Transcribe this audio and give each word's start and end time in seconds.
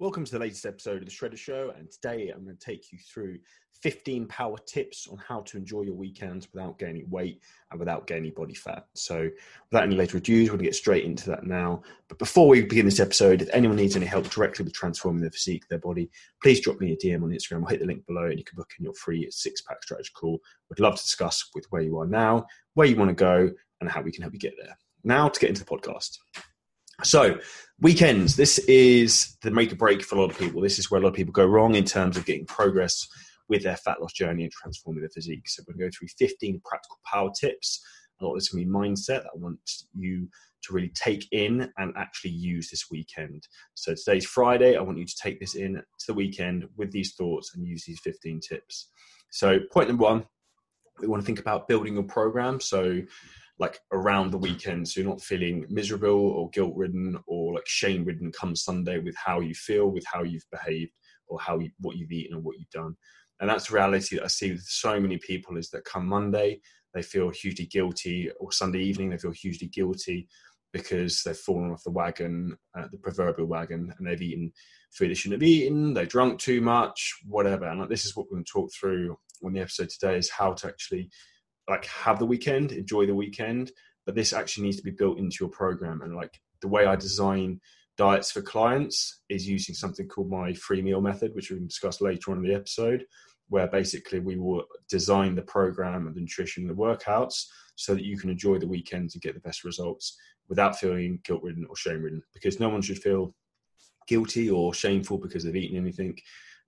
Welcome 0.00 0.24
to 0.24 0.32
the 0.32 0.38
latest 0.38 0.64
episode 0.64 1.02
of 1.02 1.04
the 1.04 1.10
Shredder 1.10 1.36
Show, 1.36 1.74
and 1.76 1.90
today 1.90 2.30
I'm 2.34 2.42
going 2.42 2.56
to 2.56 2.64
take 2.64 2.90
you 2.90 2.96
through 3.12 3.36
15 3.82 4.28
power 4.28 4.56
tips 4.66 5.06
on 5.06 5.18
how 5.18 5.40
to 5.42 5.58
enjoy 5.58 5.82
your 5.82 5.94
weekends 5.94 6.48
without 6.54 6.78
gaining 6.78 7.04
weight 7.10 7.42
and 7.70 7.78
without 7.78 8.06
gaining 8.06 8.32
body 8.32 8.54
fat. 8.54 8.86
So, 8.94 9.28
without 9.70 9.84
any 9.84 9.96
later 9.96 10.16
ado, 10.16 10.40
we're 10.40 10.46
going 10.46 10.60
to 10.60 10.64
get 10.64 10.74
straight 10.74 11.04
into 11.04 11.28
that 11.28 11.44
now. 11.44 11.82
But 12.08 12.18
before 12.18 12.48
we 12.48 12.62
begin 12.62 12.86
this 12.86 12.98
episode, 12.98 13.42
if 13.42 13.50
anyone 13.52 13.76
needs 13.76 13.94
any 13.94 14.06
help 14.06 14.30
directly 14.30 14.64
with 14.64 14.72
transforming 14.72 15.20
their 15.20 15.32
physique, 15.32 15.68
their 15.68 15.78
body, 15.78 16.10
please 16.42 16.62
drop 16.62 16.80
me 16.80 16.92
a 16.92 16.96
DM 16.96 17.22
on 17.22 17.28
Instagram. 17.28 17.64
I'll 17.64 17.68
hit 17.68 17.80
the 17.80 17.86
link 17.86 18.06
below, 18.06 18.24
and 18.24 18.38
you 18.38 18.44
can 18.44 18.56
book 18.56 18.70
in 18.78 18.84
your 18.84 18.94
free 18.94 19.28
six 19.30 19.60
pack 19.60 19.82
strategy 19.82 20.12
call. 20.14 20.40
We'd 20.70 20.80
love 20.80 20.96
to 20.96 21.02
discuss 21.02 21.50
with 21.54 21.66
where 21.68 21.82
you 21.82 21.98
are 21.98 22.06
now, 22.06 22.46
where 22.72 22.86
you 22.86 22.96
want 22.96 23.10
to 23.10 23.14
go, 23.14 23.50
and 23.82 23.90
how 23.90 24.00
we 24.00 24.12
can 24.12 24.22
help 24.22 24.32
you 24.32 24.40
get 24.40 24.54
there. 24.62 24.78
Now, 25.04 25.28
to 25.28 25.38
get 25.38 25.50
into 25.50 25.62
the 25.62 25.70
podcast. 25.70 26.16
So, 27.02 27.38
weekends, 27.80 28.36
this 28.36 28.58
is 28.60 29.36
the 29.42 29.50
make 29.50 29.72
or 29.72 29.76
break 29.76 30.02
for 30.02 30.16
a 30.16 30.20
lot 30.20 30.30
of 30.30 30.38
people. 30.38 30.60
This 30.60 30.78
is 30.78 30.90
where 30.90 31.00
a 31.00 31.02
lot 31.02 31.10
of 31.10 31.14
people 31.14 31.32
go 31.32 31.46
wrong 31.46 31.74
in 31.74 31.84
terms 31.84 32.16
of 32.16 32.26
getting 32.26 32.46
progress 32.46 33.06
with 33.48 33.62
their 33.62 33.76
fat 33.76 34.00
loss 34.00 34.12
journey 34.12 34.44
and 34.44 34.52
transforming 34.52 35.02
their 35.02 35.10
physique. 35.10 35.48
So, 35.48 35.62
we're 35.66 35.74
going 35.74 35.90
to 35.90 35.96
go 35.96 35.98
through 35.98 36.28
15 36.28 36.60
practical 36.64 36.98
power 37.10 37.30
tips. 37.38 37.82
A 38.20 38.24
lot 38.24 38.32
of 38.32 38.38
this 38.38 38.50
can 38.50 38.58
be 38.58 38.66
mindset 38.66 39.22
that 39.22 39.30
I 39.34 39.38
want 39.38 39.58
you 39.94 40.28
to 40.62 40.74
really 40.74 40.90
take 40.90 41.26
in 41.32 41.72
and 41.78 41.94
actually 41.96 42.32
use 42.32 42.68
this 42.68 42.90
weekend. 42.90 43.48
So, 43.74 43.94
today's 43.94 44.26
Friday. 44.26 44.76
I 44.76 44.82
want 44.82 44.98
you 44.98 45.06
to 45.06 45.16
take 45.22 45.40
this 45.40 45.54
in 45.54 45.74
to 45.74 46.06
the 46.06 46.14
weekend 46.14 46.66
with 46.76 46.92
these 46.92 47.14
thoughts 47.14 47.52
and 47.54 47.66
use 47.66 47.84
these 47.86 48.00
15 48.00 48.40
tips. 48.40 48.90
So, 49.30 49.58
point 49.72 49.88
number 49.88 50.04
one, 50.04 50.26
we 51.00 51.08
want 51.08 51.22
to 51.22 51.26
think 51.26 51.40
about 51.40 51.66
building 51.66 51.94
your 51.94 52.02
program. 52.02 52.60
So, 52.60 53.00
like 53.60 53.78
around 53.92 54.30
the 54.30 54.38
weekend 54.38 54.88
so 54.88 55.00
you're 55.00 55.08
not 55.08 55.20
feeling 55.20 55.66
miserable 55.68 56.30
or 56.30 56.50
guilt 56.50 56.72
ridden 56.74 57.16
or 57.26 57.54
like 57.54 57.66
shame 57.66 58.04
ridden 58.04 58.32
come 58.32 58.56
sunday 58.56 58.98
with 58.98 59.14
how 59.16 59.38
you 59.40 59.54
feel 59.54 59.88
with 59.88 60.04
how 60.10 60.22
you've 60.22 60.46
behaved 60.50 60.92
or 61.28 61.38
how 61.38 61.58
you, 61.58 61.70
what 61.78 61.96
you've 61.96 62.10
eaten 62.10 62.36
or 62.36 62.40
what 62.40 62.58
you've 62.58 62.70
done. 62.70 62.96
And 63.38 63.48
that's 63.48 63.68
the 63.68 63.74
reality 63.74 64.16
that 64.16 64.24
i 64.24 64.28
see 64.28 64.52
with 64.52 64.62
so 64.62 64.98
many 64.98 65.18
people 65.18 65.56
is 65.56 65.70
that 65.70 65.84
come 65.84 66.06
monday 66.06 66.60
they 66.94 67.02
feel 67.02 67.30
hugely 67.30 67.66
guilty 67.66 68.30
or 68.40 68.50
sunday 68.50 68.80
evening 68.80 69.10
they 69.10 69.18
feel 69.18 69.30
hugely 69.30 69.68
guilty 69.68 70.28
because 70.72 71.22
they've 71.22 71.36
fallen 71.36 71.70
off 71.70 71.84
the 71.84 71.90
wagon 71.90 72.56
uh, 72.76 72.86
the 72.90 72.98
proverbial 72.98 73.46
wagon 73.46 73.92
and 73.98 74.06
they've 74.06 74.22
eaten 74.22 74.52
food 74.92 75.10
they 75.10 75.14
shouldn't 75.14 75.40
have 75.40 75.48
eaten 75.48 75.94
they 75.94 76.06
drunk 76.06 76.38
too 76.38 76.60
much 76.60 77.14
whatever. 77.26 77.66
And 77.66 77.80
like, 77.80 77.88
this 77.88 78.04
is 78.04 78.16
what 78.16 78.26
we're 78.26 78.36
going 78.36 78.44
to 78.44 78.52
talk 78.52 78.70
through 78.72 79.16
on 79.44 79.52
the 79.52 79.60
episode 79.60 79.88
today 79.88 80.16
is 80.16 80.30
how 80.30 80.52
to 80.52 80.68
actually 80.68 81.10
like 81.68 81.86
have 81.86 82.18
the 82.18 82.26
weekend, 82.26 82.72
enjoy 82.72 83.06
the 83.06 83.14
weekend, 83.14 83.72
but 84.06 84.14
this 84.14 84.32
actually 84.32 84.64
needs 84.64 84.76
to 84.78 84.82
be 84.82 84.90
built 84.90 85.18
into 85.18 85.38
your 85.40 85.50
program. 85.50 86.02
And 86.02 86.16
like 86.16 86.40
the 86.60 86.68
way 86.68 86.86
I 86.86 86.96
design 86.96 87.60
diets 87.96 88.32
for 88.32 88.42
clients 88.42 89.20
is 89.28 89.48
using 89.48 89.74
something 89.74 90.08
called 90.08 90.30
my 90.30 90.52
free 90.54 90.82
meal 90.82 91.00
method, 91.00 91.34
which 91.34 91.50
we 91.50 91.56
can 91.56 91.66
discuss 91.66 92.00
later 92.00 92.30
on 92.30 92.38
in 92.38 92.44
the 92.44 92.54
episode, 92.54 93.04
where 93.48 93.66
basically 93.66 94.20
we 94.20 94.36
will 94.36 94.64
design 94.88 95.34
the 95.34 95.42
program 95.42 96.06
and 96.06 96.16
the 96.16 96.20
nutrition, 96.20 96.62
and 96.62 96.70
the 96.70 96.82
workouts, 96.82 97.46
so 97.76 97.94
that 97.94 98.04
you 98.04 98.16
can 98.16 98.30
enjoy 98.30 98.58
the 98.58 98.66
weekends 98.66 99.14
and 99.14 99.22
get 99.22 99.34
the 99.34 99.40
best 99.40 99.64
results 99.64 100.16
without 100.48 100.78
feeling 100.78 101.20
guilt 101.24 101.42
ridden 101.42 101.66
or 101.68 101.76
shame 101.76 102.02
ridden. 102.02 102.22
Because 102.34 102.58
no 102.58 102.68
one 102.68 102.82
should 102.82 102.98
feel 102.98 103.34
guilty 104.06 104.50
or 104.50 104.74
shameful 104.74 105.18
because 105.18 105.44
they've 105.44 105.56
eaten 105.56 105.76
anything. 105.76 106.18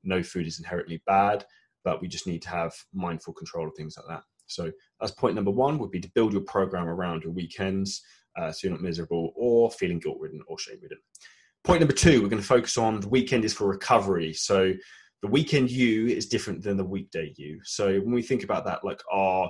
No 0.04 0.22
food 0.22 0.46
is 0.46 0.58
inherently 0.58 1.02
bad, 1.06 1.44
but 1.84 2.00
we 2.00 2.08
just 2.08 2.26
need 2.26 2.42
to 2.42 2.48
have 2.50 2.72
mindful 2.92 3.34
control 3.34 3.68
of 3.68 3.74
things 3.76 3.96
like 3.96 4.06
that. 4.08 4.24
So 4.54 4.70
that's 5.00 5.12
point 5.12 5.34
number 5.34 5.50
one 5.50 5.78
would 5.78 5.90
be 5.90 6.00
to 6.00 6.10
build 6.14 6.32
your 6.32 6.42
program 6.42 6.88
around 6.88 7.22
your 7.22 7.32
weekends 7.32 8.02
uh, 8.38 8.50
so 8.50 8.66
you're 8.66 8.72
not 8.72 8.82
miserable 8.82 9.32
or 9.36 9.70
feeling 9.70 9.98
guilt 9.98 10.18
ridden 10.20 10.40
or 10.46 10.58
shame 10.58 10.78
ridden. 10.82 10.98
Point 11.64 11.80
number 11.80 11.94
two, 11.94 12.22
we're 12.22 12.28
going 12.28 12.42
to 12.42 12.48
focus 12.48 12.76
on 12.76 13.00
the 13.00 13.08
weekend 13.08 13.44
is 13.44 13.52
for 13.52 13.68
recovery. 13.68 14.32
So 14.32 14.72
the 15.22 15.28
weekend 15.28 15.70
you 15.70 16.06
is 16.06 16.26
different 16.26 16.62
than 16.62 16.76
the 16.76 16.84
weekday 16.84 17.32
you. 17.36 17.60
So 17.62 18.00
when 18.00 18.12
we 18.12 18.22
think 18.22 18.42
about 18.42 18.64
that, 18.64 18.84
like 18.84 19.00
our 19.12 19.48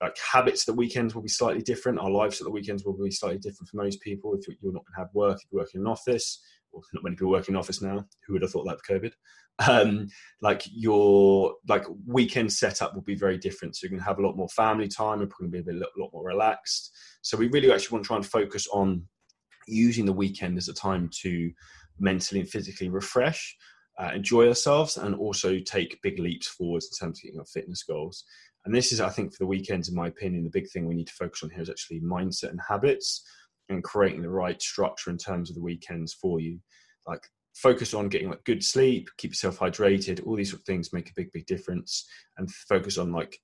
like 0.00 0.16
habits 0.18 0.62
at 0.62 0.74
the 0.74 0.78
weekends 0.78 1.14
will 1.14 1.22
be 1.22 1.28
slightly 1.28 1.62
different. 1.62 1.98
Our 1.98 2.10
lives 2.10 2.40
at 2.40 2.44
the 2.44 2.50
weekends 2.50 2.84
will 2.84 2.92
be 2.92 3.10
slightly 3.10 3.38
different 3.38 3.68
for 3.68 3.76
most 3.76 4.00
people. 4.00 4.34
If 4.34 4.46
you're 4.46 4.72
not 4.72 4.84
going 4.84 4.94
to 4.94 5.00
have 5.00 5.14
work, 5.14 5.38
if 5.38 5.52
you 5.52 5.58
work 5.58 5.74
in 5.74 5.80
an 5.80 5.86
office, 5.86 6.42
well, 6.72 6.82
not 6.92 7.04
many 7.04 7.16
people 7.16 7.30
work 7.30 7.48
in 7.48 7.56
office 7.56 7.80
now. 7.80 8.04
Who 8.26 8.32
would 8.34 8.42
have 8.42 8.50
thought 8.50 8.66
that 8.66 8.78
with 8.88 9.02
COVID? 9.02 9.12
um, 9.68 10.08
like 10.40 10.62
your 10.66 11.54
like 11.68 11.84
weekend 12.06 12.52
setup 12.52 12.94
will 12.94 13.02
be 13.02 13.14
very 13.14 13.38
different. 13.38 13.76
So 13.76 13.84
you're 13.84 13.90
going 13.90 14.02
to 14.02 14.06
have 14.06 14.18
a 14.18 14.26
lot 14.26 14.36
more 14.36 14.48
family 14.48 14.88
time. 14.88 15.20
You're 15.20 15.28
probably 15.28 15.50
going 15.50 15.64
to 15.64 15.72
be 15.72 15.78
a 15.78 15.80
lot, 15.80 15.90
lot 15.96 16.10
more 16.12 16.24
relaxed. 16.24 16.90
So 17.22 17.36
we 17.36 17.48
really 17.48 17.72
actually 17.72 17.94
want 17.94 18.04
to 18.04 18.08
try 18.08 18.16
and 18.16 18.26
focus 18.26 18.66
on 18.72 19.04
using 19.66 20.06
the 20.06 20.12
weekend 20.12 20.58
as 20.58 20.68
a 20.68 20.74
time 20.74 21.08
to 21.22 21.50
mentally 21.98 22.40
and 22.40 22.48
physically 22.48 22.88
refresh, 22.88 23.56
uh, 23.98 24.10
enjoy 24.14 24.48
ourselves, 24.48 24.96
and 24.96 25.14
also 25.14 25.58
take 25.60 26.02
big 26.02 26.18
leaps 26.18 26.48
forwards 26.48 26.86
in 26.86 27.06
terms 27.06 27.18
of 27.18 27.22
getting 27.22 27.38
our 27.38 27.46
fitness 27.46 27.84
goals. 27.84 28.24
And 28.64 28.74
this 28.74 28.92
is, 28.92 29.00
I 29.00 29.10
think, 29.10 29.32
for 29.32 29.38
the 29.40 29.46
weekends, 29.46 29.88
in 29.88 29.94
my 29.94 30.08
opinion, 30.08 30.44
the 30.44 30.50
big 30.50 30.70
thing 30.70 30.86
we 30.86 30.94
need 30.94 31.08
to 31.08 31.14
focus 31.14 31.42
on 31.42 31.50
here 31.50 31.62
is 31.62 31.70
actually 31.70 32.00
mindset 32.00 32.50
and 32.50 32.60
habits 32.66 33.22
and 33.68 33.84
creating 33.84 34.22
the 34.22 34.30
right 34.30 34.60
structure 34.60 35.10
in 35.10 35.18
terms 35.18 35.50
of 35.50 35.56
the 35.56 35.62
weekends 35.62 36.14
for 36.14 36.40
you. 36.40 36.58
Like 37.06 37.26
focus 37.54 37.94
on 37.94 38.08
getting 38.08 38.30
like 38.30 38.44
good 38.44 38.64
sleep, 38.64 39.08
keep 39.18 39.32
yourself 39.32 39.58
hydrated, 39.58 40.26
all 40.26 40.36
these 40.36 40.50
sort 40.50 40.60
of 40.60 40.66
things 40.66 40.92
make 40.92 41.10
a 41.10 41.14
big, 41.14 41.30
big 41.32 41.46
difference. 41.46 42.06
And 42.38 42.50
focus 42.50 42.98
on 42.98 43.12
like 43.12 43.38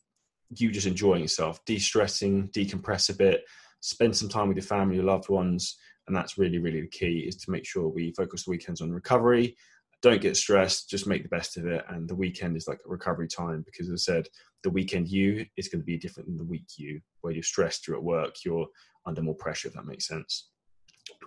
you 0.56 0.70
just 0.70 0.86
enjoying 0.86 1.22
yourself, 1.22 1.64
de-stressing, 1.64 2.48
decompress 2.48 3.10
a 3.10 3.14
bit, 3.14 3.44
spend 3.80 4.16
some 4.16 4.28
time 4.28 4.48
with 4.48 4.56
your 4.56 4.64
family, 4.64 4.96
your 4.96 5.04
loved 5.04 5.28
ones. 5.28 5.76
And 6.06 6.16
that's 6.16 6.38
really, 6.38 6.58
really 6.58 6.80
the 6.80 6.88
key 6.88 7.24
is 7.26 7.36
to 7.36 7.50
make 7.50 7.64
sure 7.64 7.88
we 7.88 8.12
focus 8.16 8.44
the 8.44 8.50
weekends 8.50 8.80
on 8.80 8.90
recovery. 8.90 9.56
Don't 10.02 10.20
get 10.20 10.36
stressed, 10.36 10.90
just 10.90 11.06
make 11.06 11.22
the 11.22 11.28
best 11.28 11.56
of 11.56 11.66
it. 11.66 11.84
And 11.88 12.08
the 12.08 12.14
weekend 12.14 12.56
is 12.56 12.66
like 12.66 12.80
recovery 12.84 13.28
time 13.28 13.62
because 13.64 13.88
as 13.88 14.08
I 14.08 14.12
said, 14.12 14.28
the 14.62 14.70
weekend 14.70 15.08
you 15.08 15.46
is 15.56 15.68
going 15.68 15.80
to 15.80 15.86
be 15.86 15.96
different 15.96 16.28
than 16.28 16.36
the 16.36 16.44
week 16.44 16.66
you, 16.76 17.00
where 17.20 17.32
you're 17.32 17.42
stressed, 17.42 17.86
you're 17.86 17.96
at 17.96 18.02
work, 18.02 18.36
you're 18.44 18.66
under 19.06 19.22
more 19.22 19.34
pressure, 19.34 19.68
if 19.68 19.74
that 19.74 19.86
makes 19.86 20.06
sense. 20.06 20.50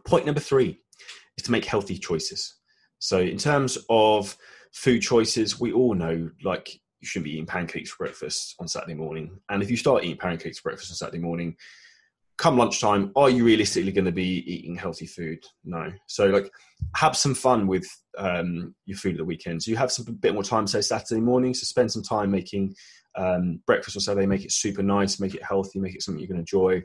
Point 0.06 0.26
number 0.26 0.40
three 0.40 0.80
is 1.38 1.44
to 1.44 1.52
make 1.52 1.66
healthy 1.66 1.98
choices. 1.98 2.56
So, 3.00 3.20
in 3.20 3.38
terms 3.38 3.78
of 3.90 4.38
food 4.74 5.02
choices, 5.02 5.60
we 5.60 5.74
all 5.74 5.94
know 5.94 6.30
like 6.44 6.74
you 6.74 7.08
shouldn't 7.08 7.26
be 7.26 7.34
eating 7.34 7.46
pancakes 7.46 7.92
for 7.92 8.06
breakfast 8.06 8.56
on 8.60 8.68
Saturday 8.68 8.94
morning. 8.94 9.40
And 9.50 9.62
if 9.62 9.70
you 9.70 9.76
start 9.76 10.04
eating 10.04 10.18
pancakes 10.18 10.60
for 10.60 10.70
breakfast 10.70 10.92
on 10.92 10.96
Saturday 10.96 11.22
morning, 11.22 11.58
come 12.38 12.58
lunchtime, 12.58 13.12
are 13.16 13.30
you 13.30 13.44
realistically 13.44 13.92
going 13.92 14.06
to 14.06 14.12
be 14.12 14.44
eating 14.52 14.76
healthy 14.76 15.06
food? 15.06 15.44
No. 15.66 15.92
So, 16.08 16.28
like, 16.28 16.50
have 16.96 17.18
some 17.18 17.36
fun 17.36 17.68
with 17.68 17.86
um, 18.18 18.74
your 18.86 18.98
food 18.98 19.16
at 19.16 19.18
the 19.18 19.26
weekend. 19.26 19.64
So, 19.64 19.72
you 19.72 19.78
have 19.78 19.92
some 19.92 20.06
bit 20.16 20.34
more 20.34 20.44
time, 20.44 20.66
say 20.66 20.82
Saturday 20.82 21.22
morning. 21.22 21.54
So, 21.54 21.66
spend 21.66 21.92
some 21.92 22.04
time 22.04 22.32
making 22.32 22.74
um, 23.16 23.62
breakfast 23.66 24.10
on 24.10 24.16
they 24.16 24.26
make 24.26 24.46
it 24.46 24.52
super 24.52 24.84
nice, 24.84 25.20
make 25.20 25.36
it 25.36 25.44
healthy, 25.44 25.80
make 25.80 25.96
it 25.96 26.02
something 26.02 26.22
you 26.22 26.28
can 26.28 26.40
enjoy. 26.40 26.82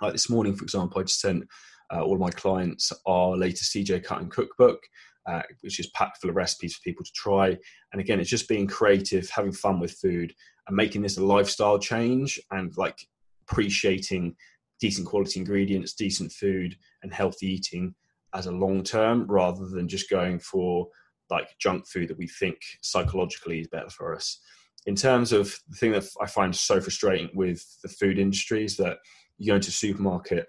Like 0.00 0.12
this 0.12 0.30
morning, 0.30 0.54
for 0.54 0.64
example, 0.64 1.00
I 1.00 1.04
just 1.04 1.20
sent 1.20 1.44
uh, 1.92 2.02
all 2.02 2.14
of 2.14 2.20
my 2.20 2.30
clients 2.30 2.92
our 3.06 3.36
latest 3.36 3.74
CJ 3.74 4.04
Cutting 4.04 4.30
cookbook 4.30 4.80
uh, 5.26 5.42
which 5.60 5.78
is 5.78 5.90
packed 5.90 6.18
full 6.18 6.30
of 6.30 6.36
recipes 6.36 6.74
for 6.74 6.82
people 6.82 7.04
to 7.04 7.12
try. 7.14 7.56
And 7.92 8.00
again, 8.00 8.20
it's 8.20 8.30
just 8.30 8.48
being 8.48 8.66
creative, 8.66 9.28
having 9.30 9.52
fun 9.52 9.80
with 9.80 9.92
food, 9.92 10.32
and 10.66 10.76
making 10.76 11.02
this 11.02 11.18
a 11.18 11.24
lifestyle 11.24 11.78
change 11.78 12.40
and 12.50 12.72
like 12.76 12.98
appreciating 13.42 14.34
decent 14.80 15.06
quality 15.06 15.40
ingredients, 15.40 15.94
decent 15.94 16.32
food, 16.32 16.74
and 17.02 17.12
healthy 17.12 17.46
eating 17.46 17.94
as 18.34 18.46
a 18.46 18.52
long 18.52 18.82
term 18.82 19.26
rather 19.28 19.66
than 19.66 19.88
just 19.88 20.08
going 20.08 20.38
for 20.38 20.88
like 21.28 21.48
junk 21.58 21.86
food 21.86 22.08
that 22.08 22.18
we 22.18 22.26
think 22.26 22.58
psychologically 22.80 23.60
is 23.60 23.68
better 23.68 23.90
for 23.90 24.14
us. 24.14 24.40
In 24.86 24.94
terms 24.94 25.32
of 25.32 25.54
the 25.68 25.76
thing 25.76 25.92
that 25.92 26.04
I 26.20 26.26
find 26.26 26.54
so 26.54 26.80
frustrating 26.80 27.30
with 27.34 27.64
the 27.82 27.88
food 27.88 28.18
industry 28.18 28.64
is 28.64 28.76
that 28.78 28.98
you 29.38 29.52
go 29.52 29.56
into 29.56 29.68
a 29.68 29.72
supermarket, 29.72 30.46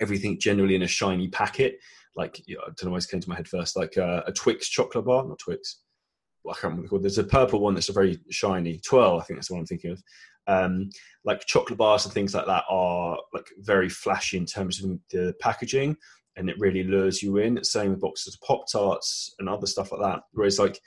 everything 0.00 0.38
generally 0.40 0.74
in 0.74 0.82
a 0.82 0.88
shiny 0.88 1.28
packet, 1.28 1.76
like 2.16 2.42
I 2.48 2.54
don't 2.54 2.84
know 2.84 2.90
what 2.90 3.08
came 3.08 3.20
to 3.20 3.28
my 3.28 3.36
head 3.36 3.48
first, 3.48 3.76
like 3.76 3.96
uh, 3.96 4.22
a 4.26 4.32
Twix 4.32 4.68
chocolate 4.68 5.04
bar, 5.04 5.26
not 5.26 5.38
Twix. 5.38 5.80
I 6.48 6.54
can't 6.54 6.74
remember. 6.74 6.98
There's 6.98 7.18
a 7.18 7.24
purple 7.24 7.60
one 7.60 7.74
that's 7.74 7.90
a 7.90 7.92
very 7.92 8.18
shiny. 8.30 8.78
Twirl, 8.78 9.20
I 9.20 9.24
think 9.24 9.38
that's 9.38 9.48
the 9.48 9.54
one 9.54 9.60
I'm 9.60 9.66
thinking 9.66 9.92
of. 9.92 10.02
Um, 10.46 10.90
like 11.24 11.46
chocolate 11.46 11.78
bars 11.78 12.06
and 12.06 12.14
things 12.14 12.34
like 12.34 12.46
that 12.46 12.64
are 12.68 13.18
like 13.34 13.46
very 13.58 13.88
flashy 13.88 14.38
in 14.38 14.46
terms 14.46 14.82
of 14.82 14.98
the 15.10 15.34
packaging, 15.38 15.96
and 16.36 16.48
it 16.48 16.58
really 16.58 16.82
lures 16.82 17.22
you 17.22 17.36
in. 17.36 17.62
Same 17.62 17.90
with 17.90 18.00
boxes 18.00 18.34
of 18.34 18.40
Pop 18.40 18.64
Tarts 18.72 19.34
and 19.38 19.48
other 19.48 19.66
stuff 19.66 19.92
like 19.92 20.00
that. 20.00 20.22
Whereas 20.32 20.58
like 20.58 20.80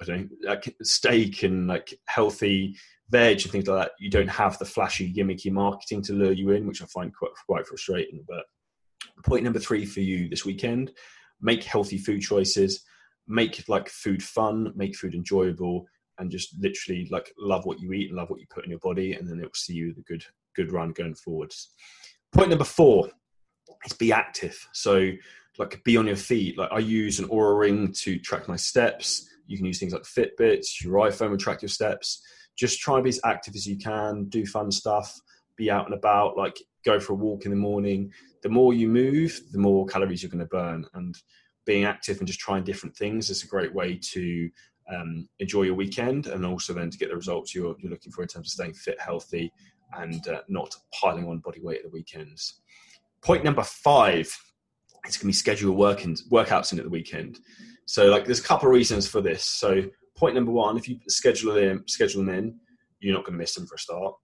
I 0.00 0.04
don't 0.04 0.30
know, 0.30 0.50
like 0.50 0.74
steak 0.82 1.42
and 1.42 1.66
like 1.66 1.94
healthy 2.06 2.76
veg 3.08 3.42
and 3.42 3.52
things 3.52 3.66
like 3.66 3.84
that, 3.84 3.92
you 3.98 4.10
don't 4.10 4.28
have 4.28 4.58
the 4.58 4.64
flashy 4.64 5.12
gimmicky 5.12 5.50
marketing 5.50 6.02
to 6.02 6.12
lure 6.12 6.32
you 6.32 6.50
in, 6.50 6.66
which 6.66 6.82
I 6.82 6.86
find 6.86 7.14
quite 7.14 7.32
quite 7.46 7.66
frustrating. 7.66 8.24
But 8.28 8.44
point 9.24 9.44
number 9.44 9.58
three 9.58 9.84
for 9.86 10.00
you 10.00 10.28
this 10.28 10.44
weekend 10.44 10.92
make 11.40 11.62
healthy 11.62 11.98
food 11.98 12.20
choices 12.20 12.82
make 13.28 13.62
like 13.68 13.88
food 13.88 14.22
fun 14.22 14.72
make 14.74 14.96
food 14.96 15.14
enjoyable 15.14 15.84
and 16.18 16.30
just 16.30 16.54
literally 16.60 17.06
like 17.10 17.32
love 17.38 17.66
what 17.66 17.80
you 17.80 17.92
eat 17.92 18.08
and 18.08 18.16
love 18.16 18.30
what 18.30 18.40
you 18.40 18.46
put 18.48 18.64
in 18.64 18.70
your 18.70 18.78
body 18.80 19.12
and 19.12 19.28
then 19.28 19.38
it 19.38 19.42
will 19.42 19.50
see 19.54 19.74
you 19.74 19.92
the 19.94 20.02
good 20.02 20.24
good 20.54 20.72
run 20.72 20.92
going 20.92 21.14
forwards 21.14 21.70
point 22.32 22.50
number 22.50 22.64
four 22.64 23.10
is 23.84 23.92
be 23.92 24.12
active. 24.12 24.68
So 24.72 25.10
like 25.58 25.82
be 25.84 25.96
on 25.96 26.06
your 26.06 26.16
feet. 26.16 26.58
Like 26.58 26.70
I 26.72 26.78
use 26.78 27.18
an 27.18 27.28
Oura 27.28 27.58
ring 27.58 27.92
to 28.00 28.18
track 28.18 28.48
my 28.48 28.56
steps. 28.56 29.28
You 29.46 29.56
can 29.56 29.66
use 29.66 29.78
things 29.78 29.92
like 29.92 30.02
Fitbits, 30.02 30.82
your 30.82 30.94
iPhone 30.94 31.30
will 31.30 31.36
track 31.36 31.62
your 31.62 31.68
steps. 31.68 32.22
Just 32.56 32.80
try 32.80 32.94
and 32.94 33.04
be 33.04 33.10
as 33.10 33.20
active 33.24 33.54
as 33.54 33.66
you 33.66 33.76
can, 33.76 34.24
do 34.28 34.46
fun 34.46 34.70
stuff, 34.70 35.14
be 35.56 35.70
out 35.70 35.86
and 35.86 35.94
about, 35.94 36.36
like 36.36 36.58
go 36.84 36.98
for 36.98 37.12
a 37.12 37.16
walk 37.16 37.44
in 37.44 37.50
the 37.50 37.56
morning. 37.56 38.10
The 38.42 38.48
more 38.48 38.72
you 38.72 38.88
move, 38.88 39.38
the 39.52 39.58
more 39.58 39.86
calories 39.86 40.22
you're 40.22 40.30
going 40.30 40.40
to 40.40 40.46
burn. 40.46 40.86
And 40.94 41.14
being 41.66 41.84
active 41.84 42.18
and 42.18 42.26
just 42.26 42.38
trying 42.38 42.64
different 42.64 42.96
things 42.96 43.28
is 43.28 43.42
a 43.42 43.48
great 43.48 43.74
way 43.74 43.98
to 44.12 44.48
um, 44.94 45.28
enjoy 45.40 45.62
your 45.62 45.74
weekend 45.74 46.28
and 46.28 46.46
also 46.46 46.72
then 46.72 46.90
to 46.90 46.98
get 46.98 47.10
the 47.10 47.16
results 47.16 47.54
you're, 47.54 47.74
you're 47.80 47.90
looking 47.90 48.12
for 48.12 48.22
in 48.22 48.28
terms 48.28 48.48
of 48.48 48.52
staying 48.52 48.74
fit, 48.74 49.00
healthy, 49.00 49.52
and 49.98 50.26
uh, 50.28 50.40
not 50.48 50.74
piling 50.92 51.26
on 51.26 51.38
body 51.38 51.60
weight 51.60 51.78
at 51.78 51.84
the 51.84 51.90
weekends. 51.90 52.60
Point 53.22 53.44
number 53.44 53.62
five 53.62 54.26
is 55.06 55.16
going 55.16 55.20
to 55.20 55.26
be 55.26 55.32
schedule 55.32 55.74
working, 55.74 56.16
workouts 56.30 56.72
in 56.72 56.78
at 56.78 56.84
the 56.84 56.90
weekend. 56.90 57.38
So, 57.86 58.06
like, 58.06 58.24
there's 58.24 58.40
a 58.40 58.44
couple 58.44 58.68
of 58.68 58.74
reasons 58.74 59.08
for 59.08 59.20
this. 59.20 59.44
So, 59.44 59.82
point 60.16 60.34
number 60.34 60.52
one, 60.52 60.76
if 60.76 60.88
you 60.88 60.98
schedule 61.08 61.54
them, 61.54 61.84
schedule 61.86 62.24
them 62.24 62.34
in, 62.34 62.54
you're 63.00 63.14
not 63.14 63.24
going 63.24 63.34
to 63.34 63.38
miss 63.38 63.54
them 63.54 63.66
for 63.66 63.76
a 63.76 63.78
start. 63.78 64.14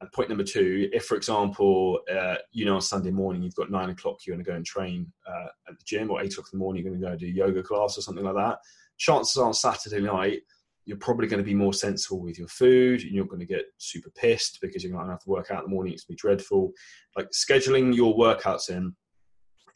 And 0.00 0.10
point 0.12 0.28
number 0.28 0.44
two, 0.44 0.88
if, 0.92 1.06
for 1.06 1.16
example, 1.16 2.00
uh, 2.12 2.36
you 2.52 2.64
know, 2.64 2.76
on 2.76 2.80
Sunday 2.80 3.10
morning, 3.10 3.42
you've 3.42 3.56
got 3.56 3.70
nine 3.70 3.90
o'clock, 3.90 4.18
you're 4.24 4.36
going 4.36 4.44
to 4.44 4.50
go 4.50 4.56
and 4.56 4.64
train 4.64 5.12
uh, 5.26 5.48
at 5.68 5.78
the 5.78 5.84
gym, 5.84 6.10
or 6.10 6.22
eight 6.22 6.32
o'clock 6.32 6.48
in 6.52 6.58
the 6.58 6.62
morning, 6.62 6.82
you're 6.82 6.92
going 6.92 7.00
to 7.00 7.08
go 7.08 7.16
do 7.16 7.26
yoga 7.26 7.62
class 7.62 7.98
or 7.98 8.02
something 8.02 8.24
like 8.24 8.36
that. 8.36 8.58
Chances 8.98 9.36
are 9.36 9.46
on 9.46 9.54
Saturday 9.54 10.00
night, 10.00 10.40
you're 10.88 10.96
probably 10.96 11.26
going 11.26 11.42
to 11.42 11.44
be 11.44 11.54
more 11.54 11.74
sensible 11.74 12.20
with 12.20 12.38
your 12.38 12.48
food. 12.48 13.02
You're 13.02 13.22
not 13.24 13.28
going 13.28 13.40
to 13.40 13.46
get 13.46 13.66
super 13.76 14.08
pissed 14.16 14.58
because 14.62 14.82
you're 14.82 14.92
not 14.92 15.00
going 15.00 15.08
to 15.08 15.12
have 15.14 15.22
to 15.24 15.30
work 15.30 15.50
out 15.50 15.64
in 15.64 15.64
the 15.64 15.74
morning. 15.74 15.92
It's 15.92 16.04
going 16.04 16.16
to 16.16 16.22
be 16.24 16.28
dreadful. 16.28 16.72
Like 17.14 17.28
scheduling 17.30 17.94
your 17.94 18.16
workouts 18.16 18.70
in 18.70 18.96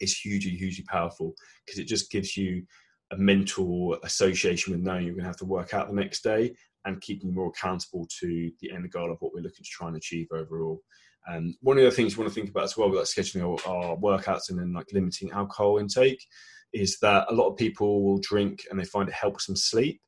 is 0.01 0.17
hugely, 0.17 0.51
hugely 0.51 0.83
powerful 0.85 1.35
because 1.63 1.79
it 1.79 1.85
just 1.85 2.09
gives 2.09 2.35
you 2.35 2.63
a 3.13 3.17
mental 3.17 3.97
association 4.03 4.73
with 4.73 4.81
knowing 4.81 5.05
you're 5.05 5.13
going 5.13 5.23
to 5.23 5.29
have 5.29 5.37
to 5.37 5.45
work 5.45 5.73
out 5.73 5.87
the 5.87 5.95
next 5.95 6.23
day 6.23 6.55
and 6.85 7.01
keeping 7.01 7.29
you 7.29 7.35
more 7.35 7.47
accountable 7.47 8.07
to 8.19 8.51
the 8.59 8.71
end 8.71 8.89
goal 8.91 9.11
of 9.11 9.17
what 9.19 9.33
we're 9.33 9.41
looking 9.41 9.63
to 9.63 9.69
try 9.69 9.87
and 9.87 9.97
achieve 9.97 10.27
overall. 10.33 10.81
And 11.27 11.55
one 11.61 11.77
of 11.77 11.85
the 11.85 11.91
things 11.91 12.13
you 12.13 12.19
want 12.19 12.33
to 12.33 12.35
think 12.35 12.49
about 12.49 12.65
as 12.65 12.75
well 12.75 12.89
with 12.89 12.99
like 12.99 13.07
scheduling 13.07 13.59
our 13.65 13.95
workouts 13.97 14.49
and 14.49 14.59
then 14.59 14.73
like 14.73 14.87
limiting 14.91 15.31
alcohol 15.31 15.77
intake 15.77 16.25
is 16.73 16.97
that 16.99 17.27
a 17.29 17.33
lot 17.33 17.49
of 17.49 17.57
people 17.57 18.03
will 18.03 18.19
drink 18.19 18.63
and 18.69 18.79
they 18.79 18.83
find 18.83 19.07
it 19.07 19.15
helps 19.15 19.45
them 19.45 19.55
sleep. 19.55 20.01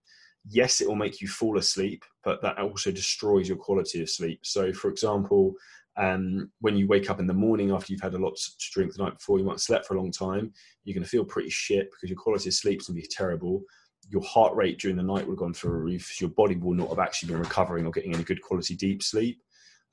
Yes, 0.48 0.82
it 0.82 0.88
will 0.88 0.96
make 0.96 1.22
you 1.22 1.28
fall 1.28 1.58
asleep, 1.58 2.04
but 2.24 2.42
that 2.42 2.60
also 2.60 2.92
destroys 2.92 3.48
your 3.48 3.58
quality 3.58 4.02
of 4.02 4.10
sleep. 4.10 4.40
So, 4.44 4.74
for 4.74 4.90
example, 4.90 5.54
um, 5.98 6.52
when 6.60 6.76
you 6.76 6.88
wake 6.88 7.10
up 7.10 7.20
in 7.20 7.28
the 7.28 7.34
morning 7.34 7.72
after 7.72 7.92
you've 7.92 8.02
had 8.02 8.14
a 8.14 8.20
lot 8.20 8.36
to 8.36 8.52
drink 8.74 8.94
the 8.94 9.04
night 9.04 9.18
before, 9.18 9.40
you 9.40 9.46
might 9.46 9.54
have 9.54 9.62
slept 9.62 9.86
for 9.86 9.96
a 9.96 10.00
long 10.02 10.12
time, 10.12 10.52
you're 10.84 10.94
going 10.94 11.04
to 11.04 11.10
feel 11.10 11.26
pretty 11.26 11.50
shit 11.50 11.90
because 11.92 12.10
your 12.10 12.20
quality 12.20 12.50
of 12.50 12.54
sleep 12.54 12.82
is 12.82 12.88
going 12.88 12.98
to 12.98 13.02
be 13.02 13.08
terrible. 13.08 13.64
Your 14.10 14.24
heart 14.24 14.56
rate 14.56 14.80
during 14.80 14.98
the 14.98 15.04
night 15.04 15.26
will 15.26 15.34
have 15.34 15.40
gone 15.40 15.54
through 15.54 15.72
a 15.72 15.78
roof. 15.78 16.20
Your 16.20 16.30
body 16.32 16.56
will 16.56 16.74
not 16.74 16.90
have 16.90 17.00
actually 17.00 17.30
been 17.32 17.40
recovering 17.40 17.86
or 17.86 17.92
getting 17.92 18.14
any 18.14 18.24
good 18.24 18.42
quality 18.42 18.76
deep 18.76 19.02
sleep. 19.02 19.42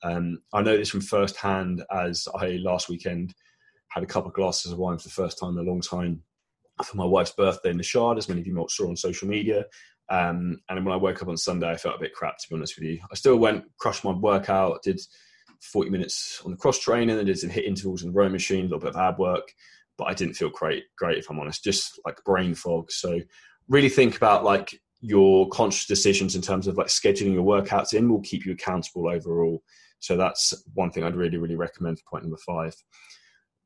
Um, 0.03 0.39
I 0.53 0.61
know 0.61 0.77
this 0.77 0.89
from 0.89 1.01
first 1.01 1.37
hand 1.37 1.83
as 1.91 2.27
I 2.35 2.59
last 2.63 2.89
weekend 2.89 3.33
had 3.87 4.03
a 4.03 4.07
couple 4.07 4.27
of 4.29 4.35
glasses 4.35 4.71
of 4.71 4.79
wine 4.79 4.97
for 4.97 5.07
the 5.07 5.13
first 5.13 5.39
time 5.39 5.57
in 5.57 5.65
a 5.65 5.69
long 5.69 5.81
time 5.81 6.21
for 6.83 6.97
my 6.97 7.05
wife's 7.05 7.31
birthday 7.31 7.69
in 7.69 7.77
the 7.77 7.83
Shard, 7.83 8.17
as 8.17 8.27
many 8.27 8.41
of 8.41 8.47
you 8.47 8.53
might 8.53 8.69
saw 8.69 8.89
on 8.89 8.95
social 8.95 9.27
media. 9.27 9.65
Um, 10.09 10.59
and 10.67 10.85
when 10.85 10.93
I 10.93 10.97
woke 10.97 11.21
up 11.21 11.29
on 11.29 11.37
Sunday, 11.37 11.69
I 11.69 11.77
felt 11.77 11.95
a 11.95 11.99
bit 11.99 12.13
crap, 12.13 12.37
to 12.37 12.49
be 12.49 12.55
honest 12.55 12.77
with 12.77 12.89
you. 12.89 12.99
I 13.11 13.15
still 13.15 13.37
went, 13.37 13.63
crushed 13.77 14.03
my 14.03 14.11
workout, 14.11 14.81
did 14.83 14.99
40 15.63 15.89
minutes 15.89 16.41
on 16.45 16.51
the 16.51 16.57
cross 16.57 16.79
trainer, 16.79 17.15
then 17.15 17.25
did 17.25 17.39
some 17.39 17.49
HIIT 17.49 17.65
intervals 17.65 18.03
in 18.03 18.09
the 18.09 18.13
row 18.13 18.29
machine, 18.29 18.61
a 18.61 18.63
little 18.63 18.79
bit 18.79 18.89
of 18.89 18.97
ab 18.97 19.17
work, 19.17 19.53
but 19.97 20.05
I 20.05 20.13
didn't 20.13 20.35
feel 20.35 20.49
great, 20.49 20.83
great 20.97 21.17
if 21.17 21.29
I'm 21.29 21.39
honest, 21.39 21.63
just 21.63 21.99
like 22.05 22.23
brain 22.25 22.55
fog. 22.55 22.91
So 22.91 23.19
really 23.69 23.89
think 23.89 24.15
about 24.15 24.43
like 24.43 24.79
your 25.01 25.49
conscious 25.49 25.85
decisions 25.85 26.35
in 26.35 26.41
terms 26.41 26.67
of 26.67 26.77
like 26.77 26.87
scheduling 26.87 27.33
your 27.33 27.43
workouts 27.43 27.93
in 27.93 28.09
will 28.09 28.21
keep 28.21 28.45
you 28.45 28.53
accountable 28.53 29.09
overall. 29.09 29.61
So 29.99 30.17
that's 30.17 30.53
one 30.73 30.91
thing 30.91 31.03
I'd 31.03 31.15
really, 31.15 31.37
really 31.37 31.55
recommend 31.55 31.99
for 31.99 32.09
point 32.09 32.23
number 32.23 32.39
five. 32.45 32.73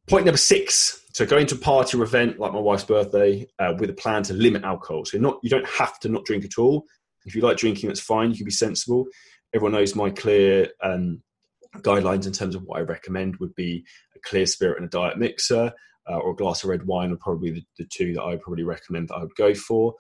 Point 0.08 0.26
number 0.26 0.38
six: 0.38 1.04
so 1.14 1.26
going 1.26 1.48
to 1.48 1.56
a 1.56 1.58
party 1.58 1.98
or 1.98 2.04
event 2.04 2.40
like 2.40 2.54
my 2.54 2.60
wife's 2.60 2.84
birthday 2.86 3.46
uh, 3.60 3.74
with 3.78 3.90
a 3.90 3.94
plan 3.94 4.24
to 4.24 4.34
limit 4.34 4.64
alcohol. 4.64 5.04
So 5.06 5.18
not 5.18 5.40
you 5.44 5.50
don't 5.50 5.68
have 5.68 6.00
to 6.02 6.10
not 6.10 6.26
drink 6.26 6.46
at 6.46 6.58
all. 6.58 6.86
If 7.26 7.36
you 7.36 7.42
like 7.42 7.58
drinking, 7.58 7.90
that's 7.90 8.00
fine. 8.00 8.32
You 8.32 8.38
can 8.38 8.46
be 8.46 8.52
sensible. 8.52 9.06
Everyone 9.54 9.74
knows 9.74 9.96
my 9.96 10.10
clear 10.10 10.70
um, 10.82 11.22
guidelines 11.84 12.26
in 12.26 12.34
terms 12.34 12.56
of 12.56 12.64
what 12.64 12.80
I 12.80 12.84
recommend 12.84 13.38
would 13.38 13.56
be 13.56 13.86
a 14.16 14.20
clear 14.20 14.46
spirit 14.46 14.78
and 14.78 14.86
a 14.86 14.90
diet 14.90 15.18
mixer, 15.18 15.72
uh, 16.10 16.18
or 16.18 16.32
a 16.32 16.36
glass 16.36 16.64
of 16.64 16.70
red 16.70 16.86
wine 16.86 17.12
are 17.12 17.18
probably 17.18 17.52
the, 17.52 17.64
the, 17.78 17.86
two 17.86 18.14
that 18.14 18.22
I 18.22 18.30
would 18.30 18.42
probably 18.42 18.64
recommend 18.64 19.10
that 19.10 19.16
I 19.16 19.22
would 19.22 19.36
go 19.36 19.54
for. 19.54 19.96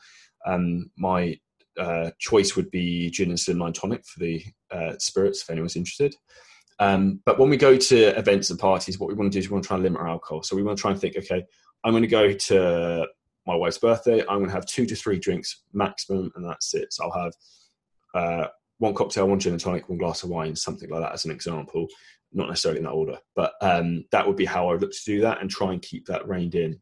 Um, 0.45 0.89
my 0.97 1.38
uh, 1.77 2.12
choice 2.19 2.56
would 2.56 2.71
be 2.71 3.09
gin 3.09 3.29
and 3.29 3.38
slimline 3.38 3.74
tonic 3.74 4.06
for 4.06 4.19
the 4.19 4.44
uh, 4.71 4.94
spirits 5.00 5.41
if 5.41 5.50
anyone's 5.50 5.75
interested. 5.75 6.15
Um, 6.79 7.21
but 7.25 7.39
when 7.39 7.50
we 7.50 7.57
go 7.57 7.75
to 7.75 8.18
events 8.18 8.50
and 8.50 8.59
parties, 8.59 9.00
what 9.00 9.09
we 9.09 9.15
want 9.15 9.31
to 9.31 9.35
do 9.35 9.39
is 9.39 9.50
we 9.50 9.53
want 9.53 9.63
to 9.63 9.68
try 9.68 9.75
and 9.75 9.83
limit 9.83 10.00
our 10.00 10.07
alcohol. 10.07 10.44
So 10.44 10.56
we 10.56 10.63
want 10.63 10.77
to 10.77 10.81
try 10.81 10.91
and 10.91 11.00
think, 11.00 11.18
okay, 11.18 11.45
I'm 11.83 11.91
going 11.91 12.03
to 12.03 12.07
go 12.07 12.33
to 12.33 13.07
my 13.45 13.56
wife's 13.56 13.77
birthday. 13.77 14.21
I'm 14.21 14.39
going 14.39 14.47
to 14.47 14.53
have 14.53 14.65
two 14.65 14.85
to 14.85 14.95
three 14.95 15.19
drinks 15.19 15.63
maximum, 15.73 16.31
and 16.35 16.45
that's 16.45 16.73
it. 16.73 16.94
So 16.94 17.06
I'll 17.06 17.23
have 17.23 17.33
uh, 18.13 18.47
one 18.79 18.94
cocktail, 18.94 19.27
one 19.27 19.39
gin 19.39 19.53
and 19.53 19.62
tonic, 19.62 19.89
one 19.89 19.97
glass 19.97 20.24
of 20.24 20.29
wine, 20.29 20.56
something 20.56 20.89
like 20.89 21.01
that, 21.01 21.13
as 21.13 21.25
an 21.25 21.31
example. 21.31 21.88
Not 22.33 22.50
necessarily 22.50 22.79
in 22.79 22.85
that 22.85 22.91
order, 22.91 23.18
but 23.35 23.53
um, 23.62 24.03
that 24.12 24.27
would 24.27 24.35
be 24.35 24.45
how 24.45 24.68
I 24.68 24.74
would 24.74 24.81
look 24.81 24.91
to 24.91 25.06
do 25.06 25.21
that 25.21 25.41
and 25.41 25.50
try 25.50 25.71
and 25.71 25.81
keep 25.81 26.06
that 26.07 26.27
reined 26.27 26.56
in. 26.56 26.79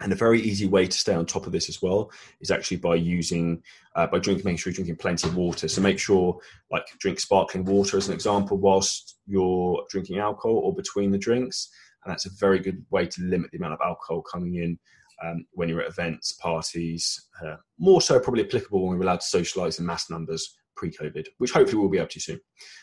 And 0.00 0.12
a 0.12 0.16
very 0.16 0.40
easy 0.40 0.66
way 0.66 0.86
to 0.86 0.96
stay 0.96 1.14
on 1.14 1.26
top 1.26 1.46
of 1.46 1.52
this 1.52 1.68
as 1.68 1.82
well 1.82 2.12
is 2.40 2.50
actually 2.50 2.76
by 2.76 2.94
using, 2.94 3.62
uh, 3.96 4.06
by 4.06 4.18
drinking, 4.18 4.44
making 4.44 4.58
sure 4.58 4.70
you're 4.70 4.76
drinking 4.76 4.96
plenty 4.96 5.26
of 5.26 5.36
water. 5.36 5.68
So 5.68 5.80
make 5.80 5.98
sure, 5.98 6.38
like, 6.70 6.86
drink 6.98 7.18
sparkling 7.18 7.64
water 7.64 7.96
as 7.96 8.06
an 8.06 8.14
example 8.14 8.58
whilst 8.58 9.18
you're 9.26 9.84
drinking 9.90 10.18
alcohol 10.18 10.58
or 10.58 10.74
between 10.74 11.10
the 11.10 11.18
drinks. 11.18 11.70
And 12.04 12.12
that's 12.12 12.26
a 12.26 12.30
very 12.38 12.60
good 12.60 12.84
way 12.90 13.06
to 13.06 13.22
limit 13.22 13.50
the 13.50 13.58
amount 13.58 13.74
of 13.74 13.80
alcohol 13.84 14.22
coming 14.22 14.56
in 14.56 14.78
um, 15.24 15.46
when 15.52 15.68
you're 15.68 15.82
at 15.82 15.88
events, 15.88 16.32
parties. 16.34 17.28
Uh, 17.44 17.56
more 17.78 18.02
so, 18.02 18.20
probably 18.20 18.44
applicable 18.44 18.86
when 18.86 18.98
we're 18.98 19.04
allowed 19.04 19.20
to 19.20 19.36
socialise 19.38 19.80
in 19.80 19.86
mass 19.86 20.10
numbers 20.10 20.56
pre 20.76 20.90
COVID, 20.90 21.26
which 21.38 21.52
hopefully 21.52 21.78
we'll 21.78 21.90
be 21.90 21.98
able 21.98 22.08
to 22.08 22.20
soon. 22.20 22.40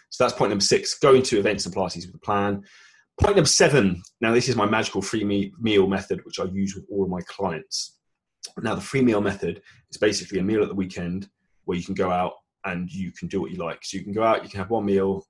So 0.10 0.24
that's 0.24 0.38
point 0.38 0.50
number 0.50 0.64
six 0.64 0.98
going 1.00 1.24
to 1.24 1.40
events 1.40 1.66
and 1.66 1.74
parties 1.74 2.06
with 2.06 2.16
a 2.16 2.20
plan. 2.20 2.64
Point 3.20 3.36
number 3.36 3.48
seven. 3.48 4.02
Now, 4.22 4.34
this 4.34 4.50
is 4.50 4.56
my 4.56 4.66
magical 4.66 5.02
free 5.02 5.24
me- 5.24 5.54
meal 5.60 5.88
method, 5.88 6.22
which 6.26 6.40
I 6.40 6.46
use 6.46 6.76
with 6.76 6.86
all 6.92 7.04
of 7.04 7.10
my 7.10 7.22
clients. 7.28 7.98
Now, 8.62 8.76
the 8.76 8.82
free 8.82 9.02
meal 9.02 9.22
method 9.22 9.62
is 9.92 9.98
basically 9.98 10.40
a 10.40 10.44
meal 10.44 10.64
at 10.64 10.70
the 10.70 10.76
weekend 10.76 11.30
where 11.66 11.78
you 11.78 11.84
can 11.84 11.94
go 11.94 12.12
out 12.12 12.34
and 12.66 12.92
you 12.92 13.12
can 13.12 13.28
do 13.28 13.40
what 13.42 13.52
you 13.52 13.58
like. 13.58 13.84
So 13.84 13.98
you 13.98 14.04
can 14.04 14.14
go 14.14 14.24
out, 14.24 14.44
you 14.44 14.50
can 14.50 14.60
have 14.60 14.70
one 14.70 14.86
meal 14.86 15.26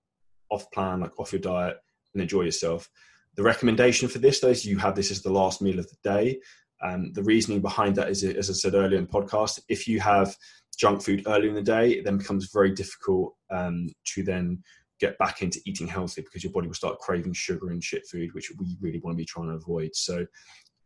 off 0.49 0.69
plan, 0.71 1.01
like 1.01 1.19
off 1.19 1.33
your 1.33 1.41
diet, 1.41 1.77
and 2.13 2.21
enjoy 2.21 2.43
yourself. 2.43 2.89
The 3.35 3.43
recommendation 3.43 4.07
for 4.07 4.19
this, 4.19 4.39
though, 4.39 4.49
is 4.49 4.65
you 4.65 4.77
have 4.77 4.95
this 4.95 5.11
as 5.11 5.21
the 5.21 5.31
last 5.31 5.61
meal 5.61 5.79
of 5.79 5.89
the 5.89 5.97
day. 6.03 6.39
Um, 6.83 7.11
the 7.13 7.23
reasoning 7.23 7.61
behind 7.61 7.95
that 7.95 8.09
is, 8.09 8.23
as 8.23 8.49
I 8.49 8.53
said 8.53 8.75
earlier 8.75 8.97
in 8.97 9.05
the 9.05 9.11
podcast, 9.11 9.59
if 9.69 9.87
you 9.87 9.99
have 10.01 10.35
junk 10.75 11.01
food 11.01 11.23
early 11.27 11.49
in 11.49 11.55
the 11.55 11.61
day, 11.61 11.91
it 11.91 12.05
then 12.05 12.17
becomes 12.17 12.49
very 12.51 12.71
difficult 12.71 13.35
um, 13.51 13.87
to 14.05 14.23
then 14.23 14.61
get 14.99 15.17
back 15.17 15.41
into 15.41 15.59
eating 15.65 15.87
healthy 15.87 16.21
because 16.21 16.43
your 16.43 16.53
body 16.53 16.67
will 16.67 16.73
start 16.73 16.99
craving 16.99 17.33
sugar 17.33 17.69
and 17.69 17.83
shit 17.83 18.07
food, 18.07 18.33
which 18.33 18.51
we 18.57 18.77
really 18.81 18.99
want 18.99 19.15
to 19.15 19.21
be 19.21 19.25
trying 19.25 19.47
to 19.47 19.55
avoid. 19.55 19.89
So 19.93 20.25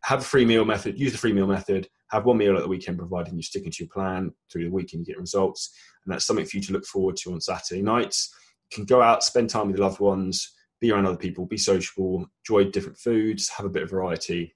have 0.04 0.22
a 0.22 0.24
free 0.24 0.46
meal 0.46 0.66
method, 0.66 1.00
use 1.00 1.12
the 1.12 1.18
free 1.18 1.34
meal 1.34 1.48
method, 1.48 1.88
have 2.12 2.26
one 2.26 2.38
meal 2.38 2.56
at 2.56 2.64
the 2.64 2.68
weekend, 2.68 2.98
providing 2.98 3.36
you're 3.36 3.44
sticking 3.44 3.72
to 3.72 3.84
your 3.84 3.90
plan 3.90 4.32
through 4.52 4.64
the 4.64 4.72
week 4.72 4.94
and 4.94 5.02
you 5.02 5.14
get 5.14 5.20
results. 5.20 5.76
And 6.06 6.14
that's 6.14 6.26
something 6.26 6.46
for 6.46 6.58
you 6.58 6.64
to 6.64 6.74
look 6.74 6.86
forward 6.86 7.18
to 7.18 7.34
on 7.34 7.42
Saturday 7.42 7.82
nights. 7.82 8.34
You 8.72 8.76
can 8.76 8.86
go 8.86 9.02
out, 9.02 9.24
spend 9.24 9.50
time 9.50 9.68
with 9.68 9.78
your 9.78 9.86
loved 9.86 10.00
ones, 10.00 10.54
be 10.80 10.92
around 10.92 11.06
other 11.06 11.18
people, 11.18 11.46
be 11.46 11.58
sociable, 11.58 12.26
enjoy 12.46 12.70
different 12.72 12.98
foods, 12.98 13.50
have 13.50 13.66
a 13.66 13.70
bit 13.70 13.84
of 13.84 13.90
variety, 13.90 14.56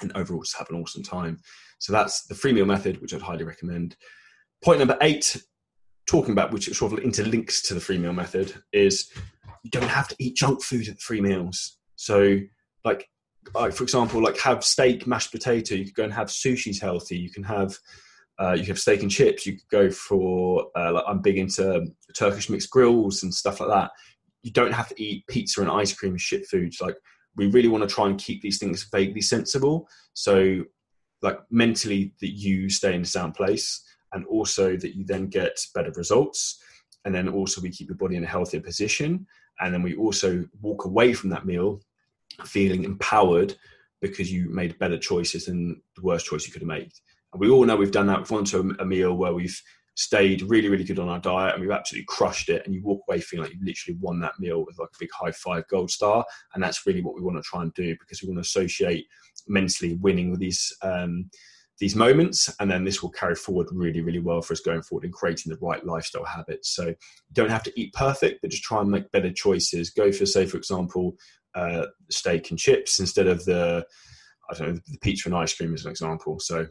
and 0.00 0.12
overall 0.14 0.42
just 0.42 0.56
have 0.56 0.68
an 0.70 0.80
awesome 0.80 1.02
time. 1.02 1.38
So 1.78 1.92
that's 1.92 2.26
the 2.26 2.34
free 2.34 2.52
meal 2.52 2.66
method, 2.66 3.00
which 3.00 3.14
I'd 3.14 3.22
highly 3.22 3.44
recommend. 3.44 3.96
Point 4.64 4.78
number 4.78 4.96
eight 5.02 5.36
talking 6.06 6.32
about, 6.32 6.50
which 6.50 6.74
sort 6.74 6.94
of 6.94 7.00
interlinks 7.00 7.62
to 7.68 7.74
the 7.74 7.80
free 7.80 7.98
meal 7.98 8.14
method, 8.14 8.54
is 8.72 9.10
you 9.62 9.70
don't 9.70 9.82
have 9.82 10.08
to 10.08 10.16
eat 10.18 10.36
junk 10.36 10.62
food 10.62 10.88
at 10.88 10.94
the 10.94 11.00
free 11.00 11.20
meals. 11.20 11.76
So, 11.96 12.38
like, 12.82 13.06
like 13.54 13.74
for 13.74 13.82
example, 13.82 14.22
like 14.22 14.38
have 14.38 14.64
steak, 14.64 15.06
mashed 15.06 15.32
potato. 15.32 15.74
You 15.74 15.84
could 15.84 15.94
go 15.94 16.04
and 16.04 16.12
have 16.14 16.28
sushi's 16.28 16.80
healthy. 16.80 17.18
You 17.18 17.30
can 17.30 17.42
have 17.42 17.76
uh, 18.38 18.56
you 18.58 18.64
have 18.64 18.78
steak 18.78 19.02
and 19.02 19.10
chips. 19.10 19.44
You 19.44 19.52
could 19.52 19.68
go 19.70 19.90
for 19.90 20.68
uh, 20.74 20.94
like 20.94 21.04
I'm 21.06 21.20
big 21.20 21.36
into 21.36 21.86
Turkish 22.16 22.48
mixed 22.48 22.70
grills 22.70 23.22
and 23.22 23.34
stuff 23.34 23.60
like 23.60 23.68
that. 23.68 23.90
You 24.42 24.50
don't 24.50 24.72
have 24.72 24.88
to 24.88 25.02
eat 25.02 25.26
pizza 25.26 25.60
and 25.60 25.70
ice 25.70 25.92
cream 25.92 26.12
and 26.12 26.20
shit 26.20 26.46
foods. 26.46 26.80
Like 26.80 26.96
we 27.36 27.48
really 27.48 27.68
want 27.68 27.86
to 27.86 27.94
try 27.94 28.06
and 28.06 28.18
keep 28.18 28.40
these 28.40 28.58
things 28.58 28.88
vaguely 28.90 29.20
sensible. 29.20 29.88
So 30.14 30.64
like 31.20 31.38
mentally 31.50 32.14
that 32.22 32.30
you 32.30 32.70
stay 32.70 32.94
in 32.94 33.02
a 33.02 33.06
sound 33.06 33.34
place 33.34 33.82
and 34.14 34.24
also 34.26 34.76
that 34.76 34.94
you 34.96 35.04
then 35.04 35.28
get 35.28 35.58
better 35.74 35.92
results. 35.96 36.62
And 37.04 37.14
then 37.14 37.28
also 37.28 37.60
we 37.60 37.70
keep 37.70 37.88
your 37.88 37.96
body 37.96 38.16
in 38.16 38.24
a 38.24 38.28
healthier 38.28 38.60
position. 38.60 39.26
And 39.60 39.72
then 39.72 39.82
we 39.82 39.94
also 39.94 40.44
walk 40.62 40.84
away 40.84 41.12
from 41.12 41.30
that 41.30 41.46
meal 41.46 41.80
feeling 42.44 42.84
empowered 42.84 43.54
because 44.00 44.32
you 44.32 44.48
made 44.48 44.78
better 44.78 44.98
choices 44.98 45.46
than 45.46 45.80
the 45.96 46.02
worst 46.02 46.26
choice 46.26 46.46
you 46.46 46.52
could 46.52 46.62
have 46.62 46.68
made. 46.68 46.92
And 47.32 47.40
we 47.40 47.50
all 47.50 47.64
know 47.64 47.76
we've 47.76 47.90
done 47.90 48.06
that. 48.08 48.18
We've 48.18 48.28
gone 48.28 48.44
to 48.46 48.74
a 48.78 48.84
meal 48.84 49.14
where 49.14 49.34
we've 49.34 49.60
stayed 49.96 50.42
really, 50.42 50.68
really 50.68 50.84
good 50.84 50.98
on 50.98 51.08
our 51.08 51.20
diet 51.20 51.54
and 51.54 51.62
we've 51.62 51.70
absolutely 51.70 52.06
crushed 52.08 52.48
it. 52.48 52.64
And 52.64 52.74
you 52.74 52.82
walk 52.82 53.02
away 53.08 53.20
feeling 53.20 53.44
like 53.44 53.54
you've 53.54 53.62
literally 53.62 53.98
won 54.00 54.20
that 54.20 54.38
meal 54.38 54.64
with 54.64 54.78
like 54.78 54.88
a 54.88 54.98
big 54.98 55.10
high 55.12 55.32
five 55.32 55.66
gold 55.68 55.90
star. 55.90 56.24
And 56.54 56.62
that's 56.62 56.86
really 56.86 57.02
what 57.02 57.14
we 57.14 57.22
want 57.22 57.36
to 57.36 57.42
try 57.42 57.62
and 57.62 57.72
do 57.74 57.96
because 58.00 58.22
we 58.22 58.28
want 58.28 58.38
to 58.38 58.42
associate 58.42 59.06
mentally 59.46 59.94
winning 59.94 60.30
with 60.30 60.40
these 60.40 60.76
um, 60.82 61.30
these 61.78 61.96
moments 61.96 62.54
and 62.60 62.70
then 62.70 62.84
this 62.84 63.02
will 63.02 63.10
carry 63.10 63.34
forward 63.34 63.68
really 63.72 64.00
really 64.00 64.20
well 64.20 64.40
for 64.40 64.52
us 64.52 64.60
going 64.60 64.82
forward 64.82 65.04
in 65.04 65.12
creating 65.12 65.50
the 65.50 65.58
right 65.60 65.84
lifestyle 65.84 66.24
habits. 66.24 66.74
So 66.74 66.86
you 66.86 66.96
don't 67.32 67.50
have 67.50 67.64
to 67.64 67.80
eat 67.80 67.92
perfect 67.92 68.40
but 68.42 68.50
just 68.50 68.62
try 68.62 68.80
and 68.80 68.90
make 68.90 69.10
better 69.10 69.32
choices. 69.32 69.90
Go 69.90 70.12
for 70.12 70.26
say 70.26 70.46
for 70.46 70.56
example 70.56 71.16
uh, 71.54 71.86
steak 72.10 72.50
and 72.50 72.58
chips 72.58 72.98
instead 72.98 73.28
of 73.28 73.44
the 73.44 73.86
i 74.50 74.54
don't 74.54 74.74
know 74.74 74.80
the 74.88 74.98
pizza 74.98 75.28
and 75.28 75.36
ice 75.36 75.54
cream 75.54 75.74
as 75.74 75.84
an 75.84 75.90
example. 75.90 76.38
So 76.38 76.66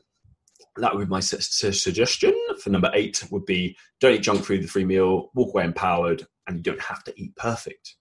that 0.77 0.95
would 0.95 1.07
be 1.07 1.09
my 1.09 1.19
su- 1.19 1.37
su- 1.39 1.71
suggestion 1.71 2.33
for 2.61 2.69
number 2.69 2.91
eight 2.93 3.23
would 3.31 3.45
be 3.45 3.75
don't 3.99 4.13
eat 4.13 4.23
junk 4.23 4.43
food 4.43 4.63
the 4.63 4.67
free 4.67 4.85
meal 4.85 5.29
walk 5.35 5.49
away 5.49 5.65
empowered 5.65 6.25
and 6.47 6.57
you 6.57 6.63
don't 6.63 6.81
have 6.81 7.03
to 7.05 7.13
eat 7.17 7.35
perfect. 7.35 7.95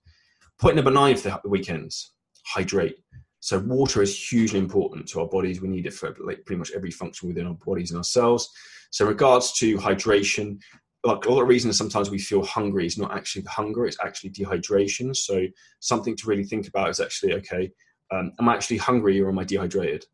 Point 0.60 0.76
number 0.76 0.90
nine 0.90 1.16
for 1.16 1.40
the 1.42 1.48
weekends 1.48 2.12
hydrate 2.44 2.96
so 3.42 3.58
water 3.58 4.02
is 4.02 4.16
hugely 4.16 4.60
important 4.60 5.08
to 5.08 5.20
our 5.20 5.26
bodies. 5.26 5.60
We 5.60 5.66
need 5.66 5.86
it 5.86 5.94
for 5.94 6.14
like 6.24 6.44
pretty 6.46 6.60
much 6.60 6.70
every 6.76 6.92
function 6.92 7.26
within 7.26 7.48
our 7.48 7.54
bodies 7.54 7.90
and 7.90 7.98
our 7.98 8.04
cells. 8.04 8.48
So 8.92 9.04
in 9.04 9.08
regards 9.08 9.52
to 9.54 9.76
hydration, 9.78 10.60
like 11.02 11.24
a 11.24 11.28
lot 11.28 11.42
of 11.42 11.48
reasons 11.48 11.76
sometimes 11.76 12.08
we 12.08 12.20
feel 12.20 12.44
hungry 12.44 12.86
is 12.86 12.96
not 12.96 13.12
actually 13.12 13.42
the 13.42 13.50
hunger, 13.50 13.84
it's 13.84 13.98
actually 14.00 14.30
dehydration. 14.30 15.16
So 15.16 15.44
something 15.80 16.14
to 16.18 16.28
really 16.28 16.44
think 16.44 16.68
about 16.68 16.90
is 16.90 17.00
actually, 17.00 17.34
okay, 17.34 17.72
um, 18.12 18.30
am 18.38 18.48
I 18.48 18.54
actually 18.54 18.76
hungry 18.76 19.20
or 19.20 19.28
am 19.28 19.40
I 19.40 19.44
dehydrated? 19.44 20.04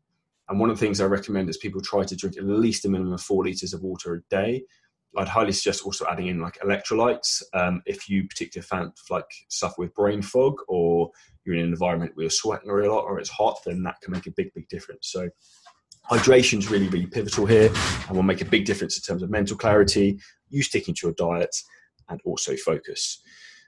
And 0.49 0.59
one 0.59 0.71
of 0.71 0.79
the 0.79 0.83
things 0.83 0.99
I 0.99 1.05
recommend 1.05 1.49
is 1.49 1.57
people 1.57 1.81
try 1.81 2.03
to 2.03 2.15
drink 2.15 2.35
at 2.35 2.45
least 2.45 2.85
a 2.85 2.89
minimum 2.89 3.13
of 3.13 3.21
four 3.21 3.43
liters 3.43 3.75
of 3.75 3.83
water 3.83 4.15
a 4.15 4.21
day. 4.35 4.63
I'd 5.17 5.27
highly 5.27 5.51
suggest 5.51 5.83
also 5.83 6.05
adding 6.07 6.27
in 6.27 6.39
like 6.39 6.59
electrolytes 6.59 7.41
um, 7.53 7.81
if 7.85 8.07
you 8.09 8.27
particularly 8.27 8.65
fan, 8.65 8.93
like 9.09 9.25
suffer 9.49 9.75
with 9.79 9.95
brain 9.95 10.21
fog 10.21 10.55
or 10.67 11.09
you're 11.43 11.55
in 11.55 11.61
an 11.61 11.69
environment 11.69 12.11
where 12.13 12.23
you're 12.23 12.31
sweating 12.31 12.69
a 12.69 12.73
lot 12.73 13.05
or 13.05 13.19
it's 13.19 13.29
hot, 13.29 13.59
then 13.65 13.81
that 13.83 13.99
can 14.01 14.11
make 14.11 14.27
a 14.27 14.31
big, 14.31 14.53
big 14.53 14.67
difference. 14.69 15.09
So 15.11 15.29
hydration 16.09 16.59
is 16.59 16.69
really, 16.69 16.87
really 16.89 17.07
pivotal 17.07 17.45
here 17.45 17.71
and 18.07 18.15
will 18.15 18.23
make 18.23 18.41
a 18.41 18.45
big 18.45 18.65
difference 18.65 18.97
in 18.97 19.01
terms 19.01 19.23
of 19.23 19.29
mental 19.29 19.57
clarity, 19.57 20.19
you 20.49 20.61
sticking 20.61 20.93
to 20.95 21.07
your 21.07 21.13
diet, 21.15 21.55
and 22.09 22.21
also 22.23 22.55
focus. 22.55 23.21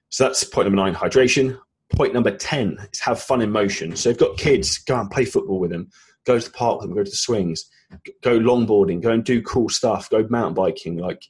So 0.09 0.25
that's 0.25 0.43
point 0.43 0.67
number 0.67 0.81
nine, 0.81 0.93
hydration. 0.93 1.57
Point 1.95 2.13
number 2.13 2.35
10 2.35 2.77
is 2.93 2.99
have 3.01 3.19
fun 3.19 3.41
in 3.41 3.51
motion. 3.51 3.95
So 3.95 4.09
if 4.09 4.13
you've 4.13 4.29
got 4.29 4.37
kids, 4.37 4.77
go 4.77 4.99
and 4.99 5.09
play 5.11 5.25
football 5.25 5.59
with 5.59 5.71
them, 5.71 5.89
go 6.25 6.39
to 6.39 6.45
the 6.45 6.53
park 6.53 6.79
with 6.79 6.87
them, 6.87 6.95
go 6.95 7.03
to 7.03 7.09
the 7.09 7.15
swings, 7.15 7.65
go 8.21 8.39
longboarding, 8.39 9.01
go 9.01 9.11
and 9.11 9.23
do 9.23 9.41
cool 9.41 9.69
stuff, 9.69 10.09
go 10.09 10.25
mountain 10.29 10.53
biking. 10.53 10.97
Like 10.97 11.23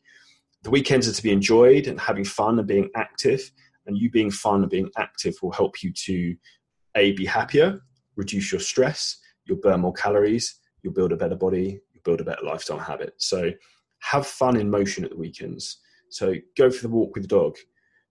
the 0.63 0.69
weekends 0.69 1.07
are 1.07 1.13
to 1.13 1.23
be 1.23 1.31
enjoyed 1.31 1.87
and 1.87 1.99
having 1.99 2.25
fun 2.25 2.59
and 2.59 2.67
being 2.67 2.89
active 2.95 3.51
and 3.87 3.97
you 3.97 4.09
being 4.09 4.31
fun 4.31 4.61
and 4.61 4.69
being 4.69 4.89
active 4.97 5.35
will 5.41 5.51
help 5.51 5.81
you 5.81 5.91
to 5.91 6.35
a 6.95 7.13
be 7.13 7.25
happier 7.25 7.81
reduce 8.15 8.51
your 8.51 8.61
stress 8.61 9.17
you'll 9.45 9.57
burn 9.61 9.79
more 9.79 9.93
calories 9.93 10.59
you'll 10.83 10.93
build 10.93 11.11
a 11.11 11.17
better 11.17 11.35
body 11.35 11.79
you'll 11.93 12.03
build 12.03 12.21
a 12.21 12.23
better 12.23 12.45
lifestyle 12.45 12.77
habit. 12.77 13.13
So 13.17 13.51
have 13.99 14.27
fun 14.27 14.57
in 14.57 14.69
motion 14.69 15.03
at 15.03 15.11
the 15.11 15.17
weekends. 15.17 15.77
So 16.09 16.33
go 16.57 16.69
for 16.69 16.81
the 16.81 16.89
walk 16.89 17.15
with 17.15 17.23
the 17.23 17.35
dog 17.35 17.57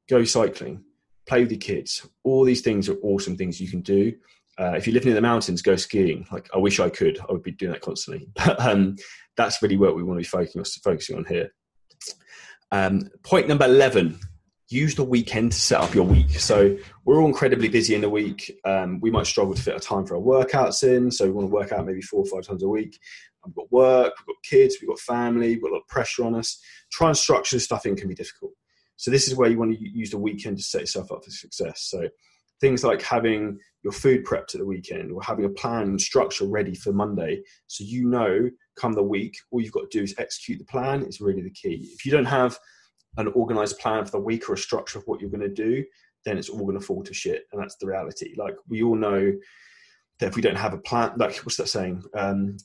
go 0.09 0.25
cycling 0.25 0.83
play 1.29 1.43
with 1.43 1.53
your 1.53 1.61
kids. 1.61 2.07
All 2.25 2.45
these 2.45 2.63
things 2.63 2.89
are 2.89 2.97
awesome 3.03 3.37
things 3.37 3.61
you 3.61 3.69
can 3.69 3.83
do 3.83 4.13
uh, 4.61 4.73
if 4.73 4.87
you 4.87 4.93
live 4.93 5.05
near 5.05 5.15
the 5.15 5.21
mountains 5.21 5.63
go 5.63 5.75
skiing 5.77 6.27
like 6.31 6.49
i 6.55 6.59
wish 6.59 6.79
i 6.79 6.89
could 6.89 7.19
i 7.29 7.33
would 7.33 7.43
be 7.43 7.51
doing 7.51 7.73
that 7.73 7.81
constantly 7.81 8.29
but 8.37 8.61
um, 8.61 8.97
that's 9.37 9.63
really 9.63 9.77
what 9.77 9.97
we 9.97 10.03
want 10.03 10.17
to 10.17 10.23
be 10.23 10.25
focusing, 10.25 10.65
focusing 10.83 11.17
on 11.17 11.25
here 11.25 11.51
um, 12.73 13.11
point 13.25 13.49
number 13.49 13.65
11 13.65 14.19
use 14.71 14.95
the 14.95 15.05
weekend 15.05 15.51
to 15.51 15.59
set 15.59 15.81
up 15.81 15.95
your 15.95 16.05
week. 16.05 16.39
So 16.39 16.77
we're 17.05 17.21
all 17.21 17.27
incredibly 17.27 17.69
busy 17.69 17.95
in 17.95 18.01
the 18.01 18.09
week. 18.09 18.57
Um, 18.65 19.01
we 19.01 19.11
might 19.11 19.27
struggle 19.27 19.55
to 19.55 19.61
fit 19.61 19.77
a 19.77 19.81
time 19.81 20.07
for 20.07 20.15
our 20.15 20.23
workouts 20.23 20.85
in. 20.85 21.11
So 21.11 21.25
we 21.25 21.33
want 21.33 21.49
to 21.49 21.53
work 21.53 21.73
out 21.73 21.85
maybe 21.85 22.01
four 22.01 22.21
or 22.21 22.27
five 22.27 22.47
times 22.47 22.63
a 22.63 22.69
week. 22.69 22.99
We've 23.45 23.55
got 23.55 23.73
work, 23.73 24.15
we've 24.19 24.35
got 24.35 24.43
kids, 24.45 24.77
we've 24.81 24.89
got 24.89 25.01
family, 25.01 25.49
we've 25.49 25.63
got 25.63 25.71
a 25.71 25.75
lot 25.75 25.81
of 25.81 25.89
pressure 25.89 26.25
on 26.25 26.37
us. 26.37 26.63
Try 26.93 27.09
and 27.09 27.17
structure 27.17 27.59
stuff 27.59 27.85
in 27.85 27.97
can 27.97 28.09
be 28.09 28.15
difficult. 28.15 28.53
So 28.97 29.11
this 29.11 29.27
is 29.27 29.35
where 29.35 29.51
you 29.51 29.59
want 29.59 29.77
to 29.77 29.79
use 29.81 30.11
the 30.11 30.19
weekend 30.19 30.59
to 30.59 30.63
set 30.63 30.83
yourself 30.83 31.11
up 31.11 31.25
for 31.25 31.31
success. 31.31 31.83
So 31.91 32.09
things 32.61 32.85
like 32.85 33.03
having 33.03 33.59
your 33.83 33.93
food 33.93 34.25
prepped 34.25 34.55
at 34.55 34.61
the 34.61 34.67
weekend 34.67 35.11
or 35.11 35.23
having 35.23 35.47
a 35.47 35.51
plan 35.51 35.85
and 35.85 36.01
structure 36.01 36.45
ready 36.45 36.75
for 36.75 36.93
Monday. 36.93 37.43
So 37.67 37.85
you 37.85 38.07
know, 38.07 38.51
come 38.77 38.93
the 38.93 39.03
week, 39.03 39.37
all 39.51 39.61
you've 39.61 39.73
got 39.73 39.91
to 39.91 39.99
do 39.99 40.05
is 40.05 40.15
execute 40.19 40.59
the 40.59 40.65
plan 40.67 41.03
is 41.05 41.21
really 41.21 41.43
the 41.43 41.51
key. 41.51 41.91
If 41.95 42.05
you 42.05 42.13
don't 42.13 42.27
have 42.27 42.59
an 43.17 43.29
organized 43.29 43.79
plan 43.79 44.05
for 44.05 44.11
the 44.11 44.21
week 44.21 44.49
or 44.49 44.55
a 44.55 44.59
structure 44.59 44.99
of 44.99 45.05
what 45.07 45.21
you're 45.21 45.31
going 45.31 45.41
to 45.41 45.49
do, 45.49 45.85
then 46.25 46.37
it's 46.37 46.51
all 46.51 46.65
going 46.65 46.79
to 46.79 46.85
fall 46.85 47.03
to 47.03 47.15
shit. 47.15 47.45
And 47.53 47.61
that's 47.61 47.77
the 47.77 47.87
reality. 47.87 48.35
Like 48.37 48.55
we 48.69 48.83
all 48.83 48.97
know 48.97 49.33
that 50.19 50.27
if 50.27 50.37
we 50.37 50.43
don't 50.43 50.57
have 50.57 50.75
a 50.75 50.79
plan, 50.79 51.13
like 51.17 51.37
what's 51.39 51.57
that 51.57 51.69
saying? 51.69 52.03
Um, 52.15 52.59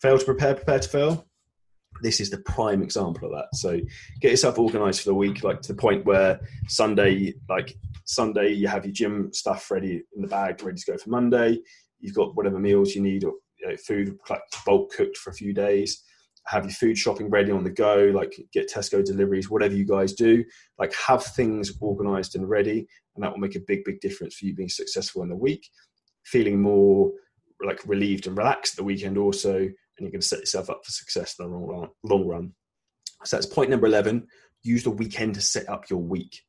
fail 0.00 0.18
to 0.18 0.24
prepare, 0.24 0.54
prepare 0.54 0.78
to 0.78 0.88
fail. 0.88 1.27
This 2.00 2.20
is 2.20 2.30
the 2.30 2.38
prime 2.38 2.82
example 2.82 3.28
of 3.28 3.36
that. 3.36 3.54
So 3.54 3.80
get 4.20 4.30
yourself 4.30 4.58
organized 4.58 5.00
for 5.00 5.10
the 5.10 5.14
week, 5.14 5.42
like 5.42 5.60
to 5.62 5.72
the 5.72 5.80
point 5.80 6.04
where 6.04 6.40
Sunday, 6.68 7.34
like 7.48 7.76
Sunday, 8.04 8.52
you 8.52 8.68
have 8.68 8.84
your 8.84 8.92
gym 8.92 9.32
stuff 9.32 9.70
ready 9.70 10.02
in 10.14 10.22
the 10.22 10.28
bag, 10.28 10.62
ready 10.62 10.78
to 10.78 10.92
go 10.92 10.98
for 10.98 11.10
Monday. 11.10 11.58
You've 11.98 12.14
got 12.14 12.36
whatever 12.36 12.58
meals 12.58 12.94
you 12.94 13.02
need 13.02 13.24
or 13.24 13.32
you 13.60 13.68
know, 13.68 13.76
food 13.76 14.16
like 14.30 14.42
bulk 14.64 14.92
cooked 14.92 15.16
for 15.16 15.30
a 15.30 15.34
few 15.34 15.52
days 15.52 16.04
have 16.48 16.64
your 16.64 16.72
food 16.72 16.96
shopping 16.96 17.28
ready 17.28 17.52
on 17.52 17.62
the 17.62 17.70
go, 17.70 18.10
like 18.14 18.34
get 18.52 18.70
Tesco 18.70 19.04
deliveries, 19.04 19.50
whatever 19.50 19.74
you 19.74 19.84
guys 19.84 20.14
do, 20.14 20.42
like 20.78 20.94
have 20.94 21.22
things 21.22 21.72
organized 21.80 22.36
and 22.36 22.48
ready. 22.48 22.88
And 23.14 23.22
that 23.22 23.30
will 23.30 23.38
make 23.38 23.54
a 23.54 23.60
big, 23.66 23.84
big 23.84 24.00
difference 24.00 24.36
for 24.36 24.46
you 24.46 24.54
being 24.54 24.70
successful 24.70 25.22
in 25.22 25.28
the 25.28 25.36
week, 25.36 25.68
feeling 26.24 26.60
more 26.60 27.12
like 27.62 27.86
relieved 27.86 28.26
and 28.26 28.38
relaxed 28.38 28.76
the 28.76 28.84
weekend 28.84 29.18
also. 29.18 29.68
And 29.98 30.06
you're 30.06 30.12
going 30.12 30.20
to 30.20 30.26
set 30.26 30.40
yourself 30.40 30.70
up 30.70 30.84
for 30.84 30.92
success 30.92 31.34
in 31.38 31.46
the 31.46 31.56
long 31.56 31.66
run. 31.66 31.88
Long 32.04 32.26
run. 32.26 32.52
So 33.24 33.36
that's 33.36 33.46
point 33.46 33.70
number 33.70 33.86
11. 33.86 34.26
Use 34.62 34.84
the 34.84 34.90
weekend 34.90 35.34
to 35.34 35.40
set 35.40 35.68
up 35.68 35.90
your 35.90 36.00
week. 36.00 36.42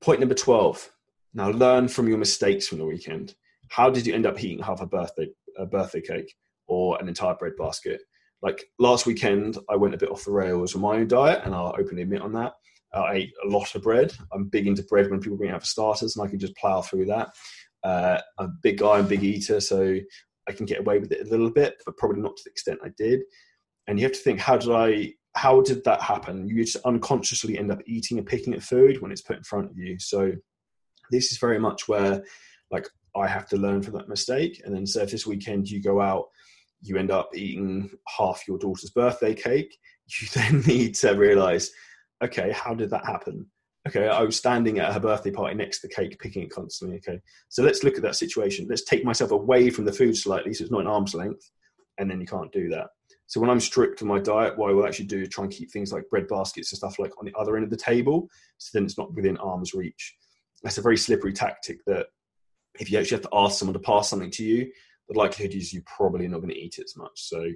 Point 0.00 0.20
number 0.20 0.34
12. 0.34 0.90
Now 1.34 1.50
learn 1.50 1.88
from 1.88 2.08
your 2.08 2.18
mistakes 2.18 2.66
from 2.66 2.78
the 2.78 2.86
weekend. 2.86 3.34
How 3.68 3.90
did 3.90 4.06
you 4.06 4.14
end 4.14 4.26
up 4.26 4.42
eating 4.42 4.62
half 4.62 4.80
a 4.80 4.86
birthday, 4.86 5.28
a 5.58 5.66
birthday 5.66 6.00
cake 6.00 6.34
or 6.66 7.00
an 7.00 7.08
entire 7.08 7.34
bread 7.34 7.56
basket? 7.58 8.00
like 8.42 8.64
last 8.78 9.06
weekend, 9.06 9.58
I 9.68 9.76
went 9.76 9.94
a 9.94 9.98
bit 9.98 10.10
off 10.10 10.24
the 10.24 10.30
rails 10.30 10.74
on 10.74 10.82
my 10.82 10.96
own 10.96 11.08
diet, 11.08 11.42
and 11.44 11.54
I'll 11.54 11.74
openly 11.78 12.02
admit 12.02 12.22
on 12.22 12.32
that. 12.34 12.54
I 12.92 13.14
ate 13.14 13.32
a 13.44 13.48
lot 13.48 13.74
of 13.74 13.82
bread. 13.82 14.12
I'm 14.32 14.48
big 14.48 14.66
into 14.66 14.82
bread 14.84 15.10
when 15.10 15.20
people 15.20 15.36
bring 15.36 15.50
out 15.50 15.60
for 15.60 15.66
starters, 15.66 16.16
and 16.16 16.26
I 16.26 16.30
can 16.30 16.38
just 16.38 16.56
plow 16.56 16.80
through 16.80 17.06
that. 17.06 17.30
Uh, 17.82 18.20
I'm 18.38 18.46
a 18.46 18.52
big 18.62 18.78
guy 18.78 18.98
and 18.98 19.08
big 19.08 19.22
eater, 19.22 19.60
so 19.60 19.98
I 20.48 20.52
can 20.52 20.66
get 20.66 20.80
away 20.80 20.98
with 20.98 21.12
it 21.12 21.26
a 21.26 21.30
little 21.30 21.50
bit, 21.50 21.82
but 21.84 21.96
probably 21.96 22.22
not 22.22 22.36
to 22.36 22.42
the 22.44 22.50
extent 22.50 22.80
I 22.84 22.90
did. 22.96 23.20
And 23.86 23.98
you 23.98 24.04
have 24.04 24.12
to 24.12 24.18
think, 24.18 24.40
how 24.40 24.56
did 24.56 24.70
I? 24.70 25.12
How 25.34 25.60
did 25.60 25.84
that 25.84 26.00
happen? 26.00 26.48
You 26.48 26.64
just 26.64 26.84
unconsciously 26.84 27.58
end 27.58 27.70
up 27.70 27.80
eating 27.86 28.16
and 28.16 28.26
picking 28.26 28.54
at 28.54 28.62
food 28.62 29.02
when 29.02 29.12
it's 29.12 29.20
put 29.20 29.36
in 29.36 29.42
front 29.42 29.70
of 29.70 29.76
you. 29.76 29.98
So 29.98 30.32
this 31.10 31.30
is 31.30 31.38
very 31.38 31.58
much 31.58 31.88
where, 31.88 32.24
like, 32.70 32.88
I 33.14 33.26
have 33.26 33.46
to 33.48 33.56
learn 33.56 33.82
from 33.82 33.94
that 33.94 34.08
mistake. 34.08 34.62
And 34.64 34.74
then, 34.74 34.86
so 34.86 35.02
if 35.02 35.10
this 35.10 35.26
weekend 35.26 35.70
you 35.70 35.82
go 35.82 36.00
out 36.00 36.28
you 36.82 36.96
end 36.96 37.10
up 37.10 37.30
eating 37.34 37.90
half 38.16 38.46
your 38.46 38.58
daughter's 38.58 38.90
birthday 38.90 39.34
cake, 39.34 39.76
you 40.20 40.28
then 40.34 40.60
need 40.60 40.94
to 40.96 41.12
realize, 41.12 41.70
okay, 42.22 42.52
how 42.52 42.74
did 42.74 42.90
that 42.90 43.04
happen? 43.04 43.46
Okay, 43.86 44.08
I 44.08 44.22
was 44.22 44.36
standing 44.36 44.78
at 44.78 44.92
her 44.92 45.00
birthday 45.00 45.30
party 45.30 45.54
next 45.54 45.80
to 45.80 45.86
the 45.86 45.94
cake, 45.94 46.18
picking 46.18 46.42
it 46.42 46.50
constantly. 46.50 46.96
Okay, 46.96 47.20
so 47.48 47.62
let's 47.62 47.84
look 47.84 47.96
at 47.96 48.02
that 48.02 48.16
situation. 48.16 48.66
Let's 48.68 48.84
take 48.84 49.04
myself 49.04 49.30
away 49.30 49.70
from 49.70 49.84
the 49.84 49.92
food 49.92 50.16
slightly 50.16 50.52
so 50.54 50.64
it's 50.64 50.72
not 50.72 50.80
an 50.80 50.86
arm's 50.88 51.14
length, 51.14 51.50
and 51.98 52.10
then 52.10 52.20
you 52.20 52.26
can't 52.26 52.52
do 52.52 52.68
that. 52.70 52.88
So 53.28 53.40
when 53.40 53.50
I'm 53.50 53.60
strict 53.60 54.02
on 54.02 54.08
my 54.08 54.18
diet, 54.18 54.56
what 54.56 54.70
I 54.70 54.72
will 54.72 54.86
actually 54.86 55.06
do 55.06 55.22
is 55.22 55.28
try 55.28 55.44
and 55.44 55.52
keep 55.52 55.70
things 55.70 55.92
like 55.92 56.08
bread 56.10 56.28
baskets 56.28 56.72
and 56.72 56.78
stuff 56.78 56.98
like 56.98 57.12
on 57.18 57.26
the 57.26 57.34
other 57.38 57.56
end 57.56 57.64
of 57.64 57.70
the 57.70 57.76
table, 57.76 58.28
so 58.58 58.70
then 58.72 58.84
it's 58.84 58.98
not 58.98 59.14
within 59.14 59.36
arm's 59.38 59.74
reach. 59.74 60.16
That's 60.62 60.78
a 60.78 60.82
very 60.82 60.96
slippery 60.96 61.32
tactic 61.32 61.84
that 61.86 62.06
if 62.80 62.90
you 62.90 62.98
actually 62.98 63.16
have 63.16 63.30
to 63.30 63.36
ask 63.36 63.58
someone 63.58 63.74
to 63.74 63.80
pass 63.80 64.08
something 64.08 64.30
to 64.32 64.44
you, 64.44 64.70
the 65.08 65.18
likelihood 65.18 65.54
is 65.54 65.72
you're 65.72 65.82
probably 65.86 66.26
not 66.28 66.38
going 66.38 66.50
to 66.50 66.58
eat 66.58 66.78
it 66.78 66.84
as 66.84 66.96
much. 66.96 67.12
So 67.14 67.50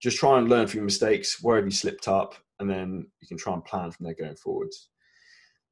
just 0.00 0.18
try 0.18 0.38
and 0.38 0.48
learn 0.48 0.66
from 0.66 0.78
your 0.78 0.84
mistakes, 0.84 1.42
where 1.42 1.56
have 1.56 1.64
you 1.64 1.70
slipped 1.70 2.08
up, 2.08 2.34
and 2.58 2.68
then 2.68 3.06
you 3.20 3.28
can 3.28 3.36
try 3.36 3.54
and 3.54 3.64
plan 3.64 3.90
from 3.90 4.04
there 4.04 4.14
going 4.14 4.36
forwards. 4.36 4.88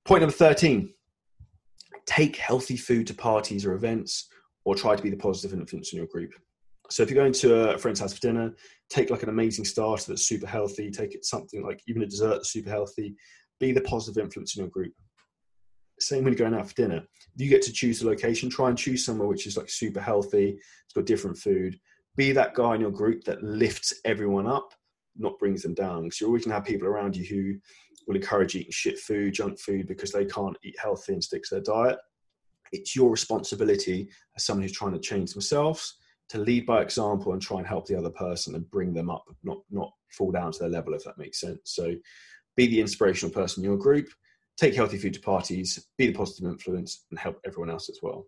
Point 0.07 0.21
number 0.21 0.37
13 0.37 0.93
take 2.07 2.37
healthy 2.37 2.77
food 2.77 3.05
to 3.09 3.13
parties 3.13 3.67
or 3.67 3.73
events, 3.73 4.29
or 4.65 4.77
try 4.77 4.95
to 4.95 5.03
be 5.03 5.11
the 5.11 5.17
positive 5.17 5.59
influence 5.59 5.93
in 5.93 5.97
your 5.97 6.07
group. 6.07 6.31
So 6.89 7.03
if 7.03 7.11
you're 7.11 7.21
going 7.21 7.33
to 7.33 7.75
a 7.75 7.79
friend's 7.79 7.99
house 7.99 8.13
for 8.13 8.21
dinner, 8.21 8.55
take 8.89 9.11
like 9.11 9.25
an 9.25 9.29
amazing 9.29 9.65
starter 9.65 10.05
that's 10.07 10.29
super 10.29 10.47
healthy, 10.47 10.93
take 10.93 11.17
it 11.17 11.25
something 11.25 11.65
like 11.65 11.83
even 11.89 12.03
a 12.03 12.07
dessert 12.07 12.35
that's 12.35 12.53
super 12.53 12.71
healthy, 12.71 13.17
be 13.59 13.73
the 13.73 13.81
positive 13.81 14.23
influence 14.23 14.57
in 14.57 14.61
your 14.61 14.71
group. 14.71 14.93
same 15.99 16.23
when 16.23 16.33
you're 16.33 16.49
going 16.49 16.55
out 16.55 16.69
for 16.69 16.75
dinner. 16.77 17.03
You 17.35 17.51
get 17.51 17.63
to 17.63 17.73
choose 17.73 17.99
the 17.99 18.07
location, 18.07 18.49
try 18.49 18.69
and 18.69 18.79
choose 18.79 19.05
somewhere 19.05 19.27
which 19.27 19.49
is 19.49 19.57
like 19.57 19.69
super 19.69 20.01
healthy. 20.01 20.51
It's 20.51 20.95
got 20.95 21.07
different 21.07 21.37
food. 21.37 21.81
Be 22.17 22.31
that 22.31 22.55
guy 22.55 22.77
in 22.77 22.81
your 22.81 22.93
group 22.93 23.25
that 23.25 23.43
lifts 23.43 23.93
everyone 24.05 24.47
up, 24.47 24.73
not 25.17 25.41
brings 25.41 25.63
them 25.63 25.75
down. 25.75 26.05
Because 26.05 26.21
you're 26.21 26.29
always 26.29 26.45
gonna 26.45 26.55
have 26.55 26.65
people 26.65 26.87
around 26.87 27.17
you 27.17 27.25
who 27.25 27.59
will 28.07 28.17
encourage 28.17 28.55
eating 28.55 28.73
shit 28.73 28.99
food, 28.99 29.35
junk 29.35 29.59
food, 29.59 29.87
because 29.87 30.13
they 30.13 30.25
can't 30.25 30.57
eat 30.65 30.77
healthy 30.81 31.13
and 31.13 31.23
stick 31.23 31.43
to 31.45 31.57
their 31.57 31.63
diet. 31.63 31.99
It's 32.73 32.97
your 32.97 33.11
responsibility 33.11 34.09
as 34.37 34.45
someone 34.45 34.63
who's 34.63 34.73
trying 34.73 34.93
to 34.93 34.99
change 34.99 35.33
themselves 35.33 35.97
to 36.29 36.39
lead 36.39 36.67
by 36.67 36.83
example 36.83 37.33
and 37.33 37.41
try 37.41 37.59
and 37.59 37.67
help 37.67 37.87
the 37.87 37.97
other 37.97 38.11
person 38.11 38.55
and 38.55 38.71
bring 38.71 38.93
them 38.93 39.11
up, 39.11 39.25
not 39.45 39.59
not 39.71 39.93
fall 40.11 40.33
down 40.33 40.53
to 40.53 40.59
their 40.59 40.69
level, 40.69 40.95
if 40.95 41.05
that 41.05 41.19
makes 41.19 41.41
sense. 41.41 41.61
So 41.65 41.95
be 42.57 42.67
the 42.67 42.81
inspirational 42.81 43.33
person 43.33 43.63
in 43.63 43.71
your 43.71 43.79
group, 43.79 44.09
take 44.57 44.75
healthy 44.75 44.99
food 44.99 45.15
to 45.15 45.21
parties, 45.21 45.87
be 45.99 46.09
the 46.09 46.15
positive 46.15 46.51
influence, 46.51 47.05
and 47.11 47.19
help 47.19 47.39
everyone 47.47 47.71
else 47.71 47.89
as 47.89 47.99
well. 48.03 48.27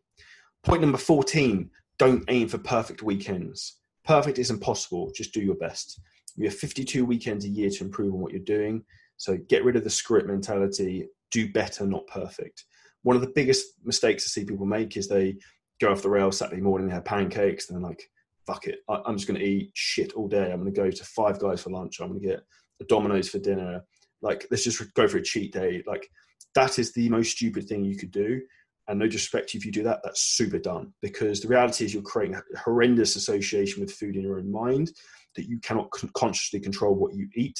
Point 0.64 0.82
number 0.82 0.99
14 0.99 1.70
don't 1.99 2.25
aim 2.28 2.47
for 2.47 2.58
perfect 2.58 3.02
weekends. 3.02 3.78
Perfect 4.04 4.38
is 4.38 4.50
impossible, 4.50 5.11
just 5.14 5.35
do 5.35 5.40
your 5.40 5.56
best. 5.56 6.00
You 6.37 6.44
have 6.44 6.54
52 6.54 7.04
weekends 7.04 7.44
a 7.44 7.49
year 7.49 7.70
to 7.70 7.85
improve 7.85 8.14
on 8.14 8.20
what 8.20 8.32
you're 8.32 8.40
doing. 8.40 8.85
So 9.19 9.37
get 9.49 9.65
rid 9.65 9.77
of 9.77 9.85
the 9.85 9.91
script 9.91 10.27
mentality, 10.27 11.07
do 11.31 11.53
better, 11.53 11.87
not 11.87 12.07
perfect. 12.07 12.65
One 13.03 13.17
of 13.17 13.23
the 13.23 13.33
biggest 13.35 13.67
mistakes 13.85 14.25
I 14.25 14.29
see 14.29 14.47
people 14.47 14.67
make 14.67 14.97
is 14.97 15.09
they 15.09 15.37
go 15.81 15.93
off 15.93 16.03
the 16.03 16.09
rails 16.09 16.39
Saturday 16.39 16.63
morning, 16.63 16.89
they 16.89 16.95
have 16.95 17.05
pancakes, 17.05 17.69
and 17.69 17.77
they're 17.77 17.89
like, 17.89 18.09
fuck 18.47 18.67
it, 18.67 18.79
I'm 18.89 19.17
just 19.17 19.29
going 19.29 19.39
to 19.39 19.47
eat 19.47 19.71
shit 19.75 20.15
all 20.15 20.27
day. 20.27 20.51
I'm 20.51 20.61
going 20.61 20.73
to 20.73 20.81
go 20.81 20.91
to 20.91 21.05
Five 21.05 21.39
Guys 21.39 21.63
for 21.63 21.71
lunch. 21.71 22.01
I'm 22.01 22.09
going 22.09 22.21
to 22.21 22.27
get 22.27 22.41
a 22.81 22.85
Domino's 22.85 23.29
for 23.29 23.39
dinner. 23.39 23.85
Like, 24.23 24.47
let's 24.51 24.65
just 24.65 24.95
go 24.95 25.07
for 25.07 25.19
a 25.19 25.23
cheat 25.23 25.53
day. 25.53 25.83
Like, 25.87 26.09
that 26.55 26.79
is 26.79 26.93
the 26.93 27.09
most 27.11 27.33
stupid 27.33 27.69
thing 27.69 27.85
you 27.85 27.97
could 27.97 28.11
do. 28.11 28.41
And 28.89 28.99
no 28.99 29.07
disrespect 29.07 29.55
if 29.55 29.67
you 29.67 29.71
do 29.71 29.83
that, 29.83 30.01
that's 30.03 30.23
super 30.23 30.59
dumb 30.59 30.95
because 31.03 31.41
the 31.41 31.49
reality 31.49 31.85
is 31.85 31.93
you're 31.93 32.03
creating 32.03 32.37
a 32.37 32.59
horrendous 32.59 33.17
association 33.17 33.83
with 33.83 33.93
food 33.93 34.17
in 34.17 34.23
your 34.23 34.39
own 34.39 34.51
mind 34.51 34.93
that 35.37 35.47
you 35.47 35.61
cannot 35.61 35.91
consciously 36.15 36.59
control 36.59 36.95
what 36.95 37.15
you 37.15 37.29
eat. 37.35 37.59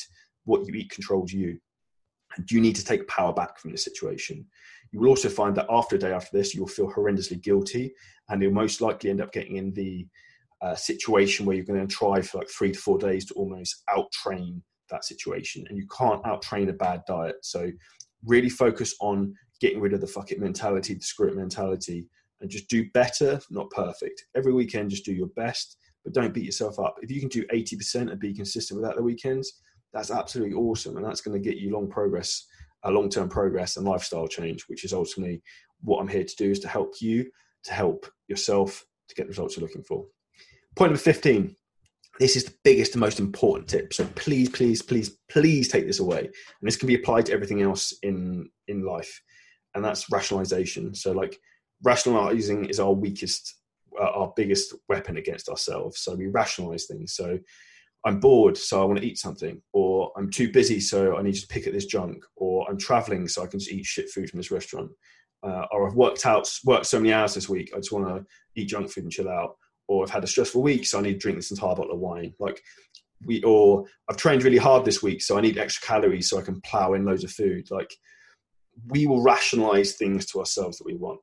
What 0.49 0.67
you 0.67 0.73
eat 0.75 0.91
controls 0.91 1.33
you. 1.33 1.59
And 2.37 2.51
you 2.51 2.61
need 2.61 2.77
to 2.77 2.85
take 2.85 3.07
power 3.07 3.33
back 3.33 3.59
from 3.59 3.71
the 3.71 3.79
situation. 3.79 4.47
You 4.93 5.01
will 5.01 5.09
also 5.09 5.29
find 5.29 5.55
that 5.57 5.67
after 5.69 5.97
a 5.97 5.99
day 5.99 6.13
after 6.13 6.37
this, 6.37 6.55
you'll 6.55 6.67
feel 6.69 6.91
horrendously 6.91 7.43
guilty 7.43 7.93
and 8.29 8.41
you'll 8.41 8.53
most 8.53 8.81
likely 8.81 9.11
end 9.11 9.21
up 9.21 9.33
getting 9.33 9.57
in 9.57 9.75
the 9.75 10.07
uh, 10.63 10.75
situation 10.75 11.45
where 11.45 11.55
you're 11.55 11.65
going 11.65 11.87
to 11.87 11.95
try 11.95 12.23
for 12.23 12.39
like 12.39 12.49
three 12.49 12.73
to 12.73 12.79
four 12.79 12.99
days 12.99 13.27
to 13.27 13.35
almost 13.35 13.83
out 13.95 14.11
train 14.13 14.63
that 14.91 15.05
situation. 15.05 15.67
And 15.69 15.77
you 15.77 15.87
can't 15.87 16.25
out 16.27 16.41
train 16.41 16.71
a 16.71 16.73
bad 16.73 17.03
diet. 17.07 17.37
So 17.43 17.71
really 18.25 18.49
focus 18.49 18.95
on 19.01 19.35
getting 19.61 19.81
rid 19.81 19.93
of 19.93 20.01
the 20.01 20.07
fuck 20.07 20.33
it 20.33 20.41
mentality, 20.41 20.95
the 20.95 21.03
script 21.03 21.37
mentality, 21.37 22.07
and 22.41 22.51
just 22.51 22.69
do 22.69 22.89
better, 22.93 23.39
not 23.51 23.71
perfect. 23.71 24.25
Every 24.35 24.53
weekend, 24.53 24.91
just 24.91 25.05
do 25.05 25.13
your 25.13 25.29
best, 25.29 25.77
but 26.05 26.15
don't 26.15 26.33
beat 26.33 26.45
yourself 26.45 26.79
up. 26.79 26.97
If 27.03 27.11
you 27.11 27.21
can 27.21 27.29
do 27.29 27.45
80% 27.53 28.11
and 28.11 28.19
be 28.19 28.35
consistent 28.35 28.81
with 28.81 28.89
that 28.89 28.97
the 28.97 29.03
weekends, 29.03 29.61
that's 29.93 30.11
absolutely 30.11 30.55
awesome. 30.55 30.97
And 30.97 31.05
that's 31.05 31.21
going 31.21 31.41
to 31.41 31.49
get 31.49 31.59
you 31.59 31.73
long 31.73 31.89
progress, 31.89 32.47
a 32.85 32.91
long 32.91 33.09
term 33.09 33.29
progress 33.29 33.77
and 33.77 33.87
lifestyle 33.87 34.29
change, 34.29 34.65
which 34.69 34.85
is 34.85 34.93
ultimately 34.93 35.43
what 35.83 36.01
I'm 36.01 36.09
here 36.09 36.25
to 36.25 36.37
do 36.37 36.51
is 36.51 36.61
to 36.61 36.69
help 36.69 36.95
you, 37.01 37.31
to 37.65 37.73
help 37.73 38.07
yourself 38.29 38.85
to 39.09 39.15
get 39.15 39.25
the 39.25 39.29
results 39.29 39.57
you're 39.57 39.67
looking 39.67 39.85
for. 39.85 40.05
Point 40.77 40.93
number 40.93 41.01
15 41.01 41.57
this 42.19 42.37
is 42.37 42.45
the 42.45 42.55
biggest 42.65 42.93
and 42.95 43.01
most 43.01 43.21
important 43.21 43.69
tip. 43.69 43.93
So 43.93 44.05
please, 44.17 44.49
please, 44.49 44.83
please, 44.83 45.19
please 45.31 45.69
take 45.69 45.87
this 45.87 46.01
away. 46.01 46.21
And 46.21 46.33
this 46.63 46.77
can 46.77 46.89
be 46.89 46.97
applied 46.97 47.27
to 47.27 47.33
everything 47.33 47.63
else 47.63 47.95
in 48.03 48.49
in 48.67 48.85
life, 48.85 49.23
and 49.75 49.85
that's 49.85 50.11
rationalization. 50.11 50.95
So 50.95 51.13
like 51.13 51.39
rationalizing 51.83 52.67
is 52.67 52.81
our 52.81 52.93
weakest, 52.93 53.55
uh, 53.99 54.11
our 54.11 54.33
biggest 54.37 54.75
weapon 54.89 55.17
against 55.17 55.49
ourselves. 55.49 56.01
So 56.01 56.15
we 56.15 56.27
rationalize 56.27 56.87
things. 56.87 57.15
So 57.15 57.39
I'm 58.05 58.21
bored, 58.21 58.57
so 58.57 58.81
I 58.81 58.85
want 58.85 59.01
to 59.01 59.07
eat 59.07 59.19
something, 59.19 59.61
or 59.73 60.13
I'm 60.17 60.31
too 60.31 60.51
busy, 60.51 60.81
so 60.81 61.17
I 61.17 61.23
need 61.23 61.35
to 61.35 61.47
pick 61.49 61.67
at 61.67 61.73
this 61.73 61.87
junk, 61.87 62.25
or 62.37 62.69
I'm 62.71 62.79
traveling, 62.79 63.29
so 63.29 63.43
I 63.43 63.47
can 63.47 63.59
just 63.59 63.73
eat 63.73 63.85
shit 63.85 64.09
food 64.11 64.31
from 64.31 64.39
this 64.39 64.51
restaurant, 64.51 64.91
uh, 65.43 65.67
or 65.73 65.89
I've 65.89 65.97
worked 65.97 66.25
out 66.25 66.49
worked 66.65 66.87
so 66.87 67.01
many 67.01 67.13
hours 67.13 67.35
this 67.35 67.49
week, 67.49 67.73
I 67.75 67.79
just 67.79 67.93
want 67.93 68.07
to 68.07 68.25
eat 68.55 68.69
junk 68.69 68.91
food 68.91 69.05
and 69.05 69.13
chill 69.13 69.29
out 69.29 69.57
or 69.89 70.05
I've 70.05 70.11
had 70.11 70.23
a 70.23 70.29
stressful 70.29 70.63
week, 70.63 70.87
so 70.87 70.99
I 70.99 71.03
need 71.03 71.15
to 71.15 71.19
drink 71.19 71.39
this 71.39 71.51
entire 71.51 71.75
bottle 71.75 71.93
of 71.93 71.99
wine. 71.99 72.35
Like 72.39 72.63
we, 73.25 73.43
or 73.43 73.87
I've 74.09 74.19
trained 74.19 74.45
really 74.45 74.59
hard 74.59 74.85
this 74.85 75.03
week, 75.03 75.23
so 75.23 75.37
I 75.37 75.41
need 75.41 75.59
extra 75.59 75.87
calories 75.87 76.29
so 76.29 76.39
I 76.39 76.43
can 76.43 76.61
plow 76.61 76.93
in 76.93 77.05
loads 77.05 77.25
of 77.25 77.33
food. 77.33 77.71
Like 77.71 77.93
we 78.87 79.07
will 79.07 79.23
rationalize 79.23 79.95
things 79.95 80.27
to 80.27 80.39
ourselves 80.39 80.79
that 80.79 80.87
we 80.87 80.95
want, 80.95 81.21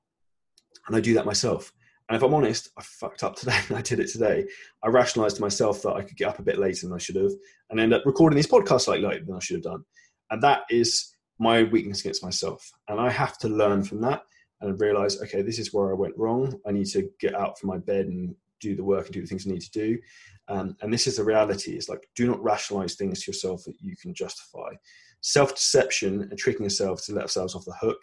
and 0.88 0.96
I 0.96 1.00
do 1.00 1.14
that 1.14 1.26
myself. 1.26 1.72
And 2.08 2.16
if 2.16 2.24
I'm 2.24 2.34
honest, 2.34 2.70
I 2.78 2.84
fucked 2.84 3.24
up 3.24 3.36
today. 3.36 3.60
I 3.76 3.82
did 3.82 4.00
it 4.00 4.12
today. 4.12 4.46
I 4.84 4.90
rationalized 4.90 5.38
to 5.38 5.42
myself 5.42 5.82
that 5.82 5.94
I 5.94 6.04
could 6.04 6.18
get 6.18 6.30
up 6.30 6.40
a 6.40 6.44
bit 6.44 6.60
later 6.60 6.88
than 6.88 6.96
I 6.96 7.00
should 7.00 7.16
have, 7.16 7.32
and 7.70 7.80
end 7.80 7.94
up 7.94 8.04
recording 8.06 8.36
these 8.36 8.48
podcasts 8.48 8.88
like 8.88 9.02
later 9.02 9.26
than 9.26 9.36
I 9.36 9.40
should 9.40 9.58
have 9.58 9.64
done. 9.64 9.84
And 10.32 10.42
that 10.44 10.62
is 10.70 11.16
my 11.40 11.64
weakness 11.64 12.02
against 12.02 12.24
myself. 12.24 12.72
And 12.88 13.00
I 13.00 13.10
have 13.10 13.38
to 13.40 13.50
learn 13.50 13.84
from 13.84 14.02
that 14.02 14.24
and 14.62 14.80
realize, 14.80 15.22
okay, 15.22 15.42
this 15.42 15.60
is 15.60 15.74
where 15.74 15.92
I 15.92 15.94
went 15.94 16.18
wrong. 16.18 16.60
I 16.66 16.72
need 16.72 16.88
to 16.88 17.10
get 17.20 17.36
out 17.36 17.60
from 17.60 17.70
my 17.70 17.78
bed 17.78 18.06
and 18.06 18.36
do 18.62 18.76
the 18.76 18.84
work 18.84 19.06
and 19.06 19.14
do 19.14 19.22
the 19.22 19.28
things 19.28 19.46
I 19.46 19.52
need 19.52 19.62
to 19.62 19.72
do. 19.72 19.98
Um, 20.48 20.76
and 20.82 20.94
this 20.94 21.08
is 21.08 21.18
the 21.18 21.24
reality: 21.24 21.76
is 21.76 21.90
like 21.90 22.08
do 22.16 22.28
not 22.28 22.44
rationalize 22.44 22.96
things 22.96 23.24
to 23.24 23.32
yourself 23.32 23.64
that 23.66 23.76
you 23.80 23.96
can 23.98 24.14
justify. 24.14 24.70
Self-deception 25.22 26.22
and 26.22 26.38
tricking 26.38 26.64
yourself 26.64 27.04
to 27.06 27.14
let 27.14 27.24
ourselves 27.24 27.56
off 27.56 27.66
the 27.66 27.74
hook 27.74 27.98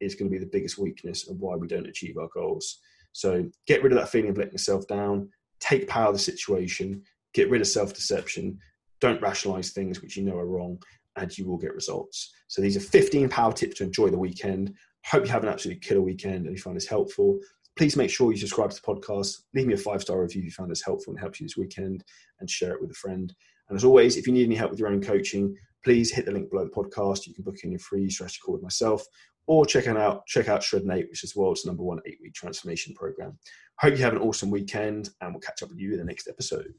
is 0.00 0.14
going 0.14 0.30
to 0.30 0.38
be 0.38 0.44
the 0.44 0.50
biggest 0.50 0.76
weakness 0.78 1.28
of 1.28 1.40
why 1.40 1.56
we 1.56 1.66
don't 1.66 1.88
achieve 1.88 2.18
our 2.18 2.28
goals. 2.34 2.80
So 3.16 3.48
get 3.66 3.82
rid 3.82 3.92
of 3.92 3.98
that 3.98 4.10
feeling 4.10 4.30
of 4.30 4.36
letting 4.36 4.52
yourself 4.52 4.86
down. 4.86 5.30
Take 5.58 5.88
power 5.88 6.08
of 6.08 6.14
the 6.14 6.18
situation. 6.18 7.02
Get 7.32 7.48
rid 7.48 7.60
of 7.60 7.66
self-deception. 7.66 8.58
Don't 9.00 9.22
rationalize 9.22 9.70
things 9.70 10.02
which 10.02 10.16
you 10.16 10.22
know 10.22 10.36
are 10.36 10.46
wrong, 10.46 10.78
and 11.16 11.36
you 11.36 11.46
will 11.46 11.56
get 11.56 11.74
results. 11.74 12.32
So 12.48 12.60
these 12.60 12.76
are 12.76 12.80
15 12.80 13.28
power 13.28 13.52
tips 13.52 13.78
to 13.78 13.84
enjoy 13.84 14.10
the 14.10 14.18
weekend. 14.18 14.74
Hope 15.06 15.24
you 15.24 15.30
have 15.30 15.44
an 15.44 15.48
absolutely 15.48 15.80
killer 15.80 16.02
weekend 16.02 16.46
and 16.46 16.56
you 16.56 16.60
find 16.60 16.76
this 16.76 16.88
helpful 16.88 17.38
please 17.76 17.96
make 17.96 18.10
sure 18.10 18.32
you 18.32 18.38
subscribe 18.38 18.70
to 18.70 18.76
the 18.76 18.82
podcast. 18.82 19.42
Leave 19.54 19.66
me 19.66 19.74
a 19.74 19.76
five 19.76 20.02
star 20.02 20.20
review 20.20 20.40
if 20.40 20.46
you 20.46 20.50
found 20.50 20.70
this 20.70 20.82
helpful 20.82 21.12
and 21.12 21.20
helps 21.20 21.40
you 21.40 21.46
this 21.46 21.56
weekend, 21.56 22.02
and 22.40 22.50
share 22.50 22.72
it 22.72 22.80
with 22.80 22.90
a 22.90 22.94
friend. 22.94 23.32
And 23.68 23.76
as 23.76 23.84
always, 23.84 24.16
if 24.16 24.26
you 24.26 24.32
need 24.32 24.46
any 24.46 24.54
help 24.54 24.70
with 24.70 24.80
your 24.80 24.88
own 24.88 25.02
coaching, 25.02 25.54
please 25.84 26.12
hit 26.12 26.24
the 26.24 26.32
link 26.32 26.50
below 26.50 26.64
the 26.64 26.70
podcast. 26.70 27.26
You 27.26 27.34
can 27.34 27.44
book 27.44 27.56
in 27.62 27.70
your 27.70 27.80
free 27.80 28.10
strategy 28.10 28.40
call 28.44 28.54
with 28.54 28.62
myself, 28.62 29.04
or 29.46 29.66
check 29.66 29.86
out 29.86 30.26
check 30.26 30.48
out 30.48 30.60
Shreddin8, 30.60 31.08
which 31.08 31.24
is 31.24 31.36
world's 31.36 31.64
number 31.64 31.82
one 31.82 32.00
eight 32.06 32.18
week 32.20 32.34
transformation 32.34 32.94
program. 32.94 33.38
Hope 33.78 33.96
you 33.96 34.04
have 34.04 34.14
an 34.14 34.22
awesome 34.22 34.50
weekend, 34.50 35.10
and 35.20 35.32
we'll 35.32 35.40
catch 35.40 35.62
up 35.62 35.68
with 35.68 35.78
you 35.78 35.92
in 35.92 35.98
the 35.98 36.04
next 36.04 36.28
episode. 36.28 36.74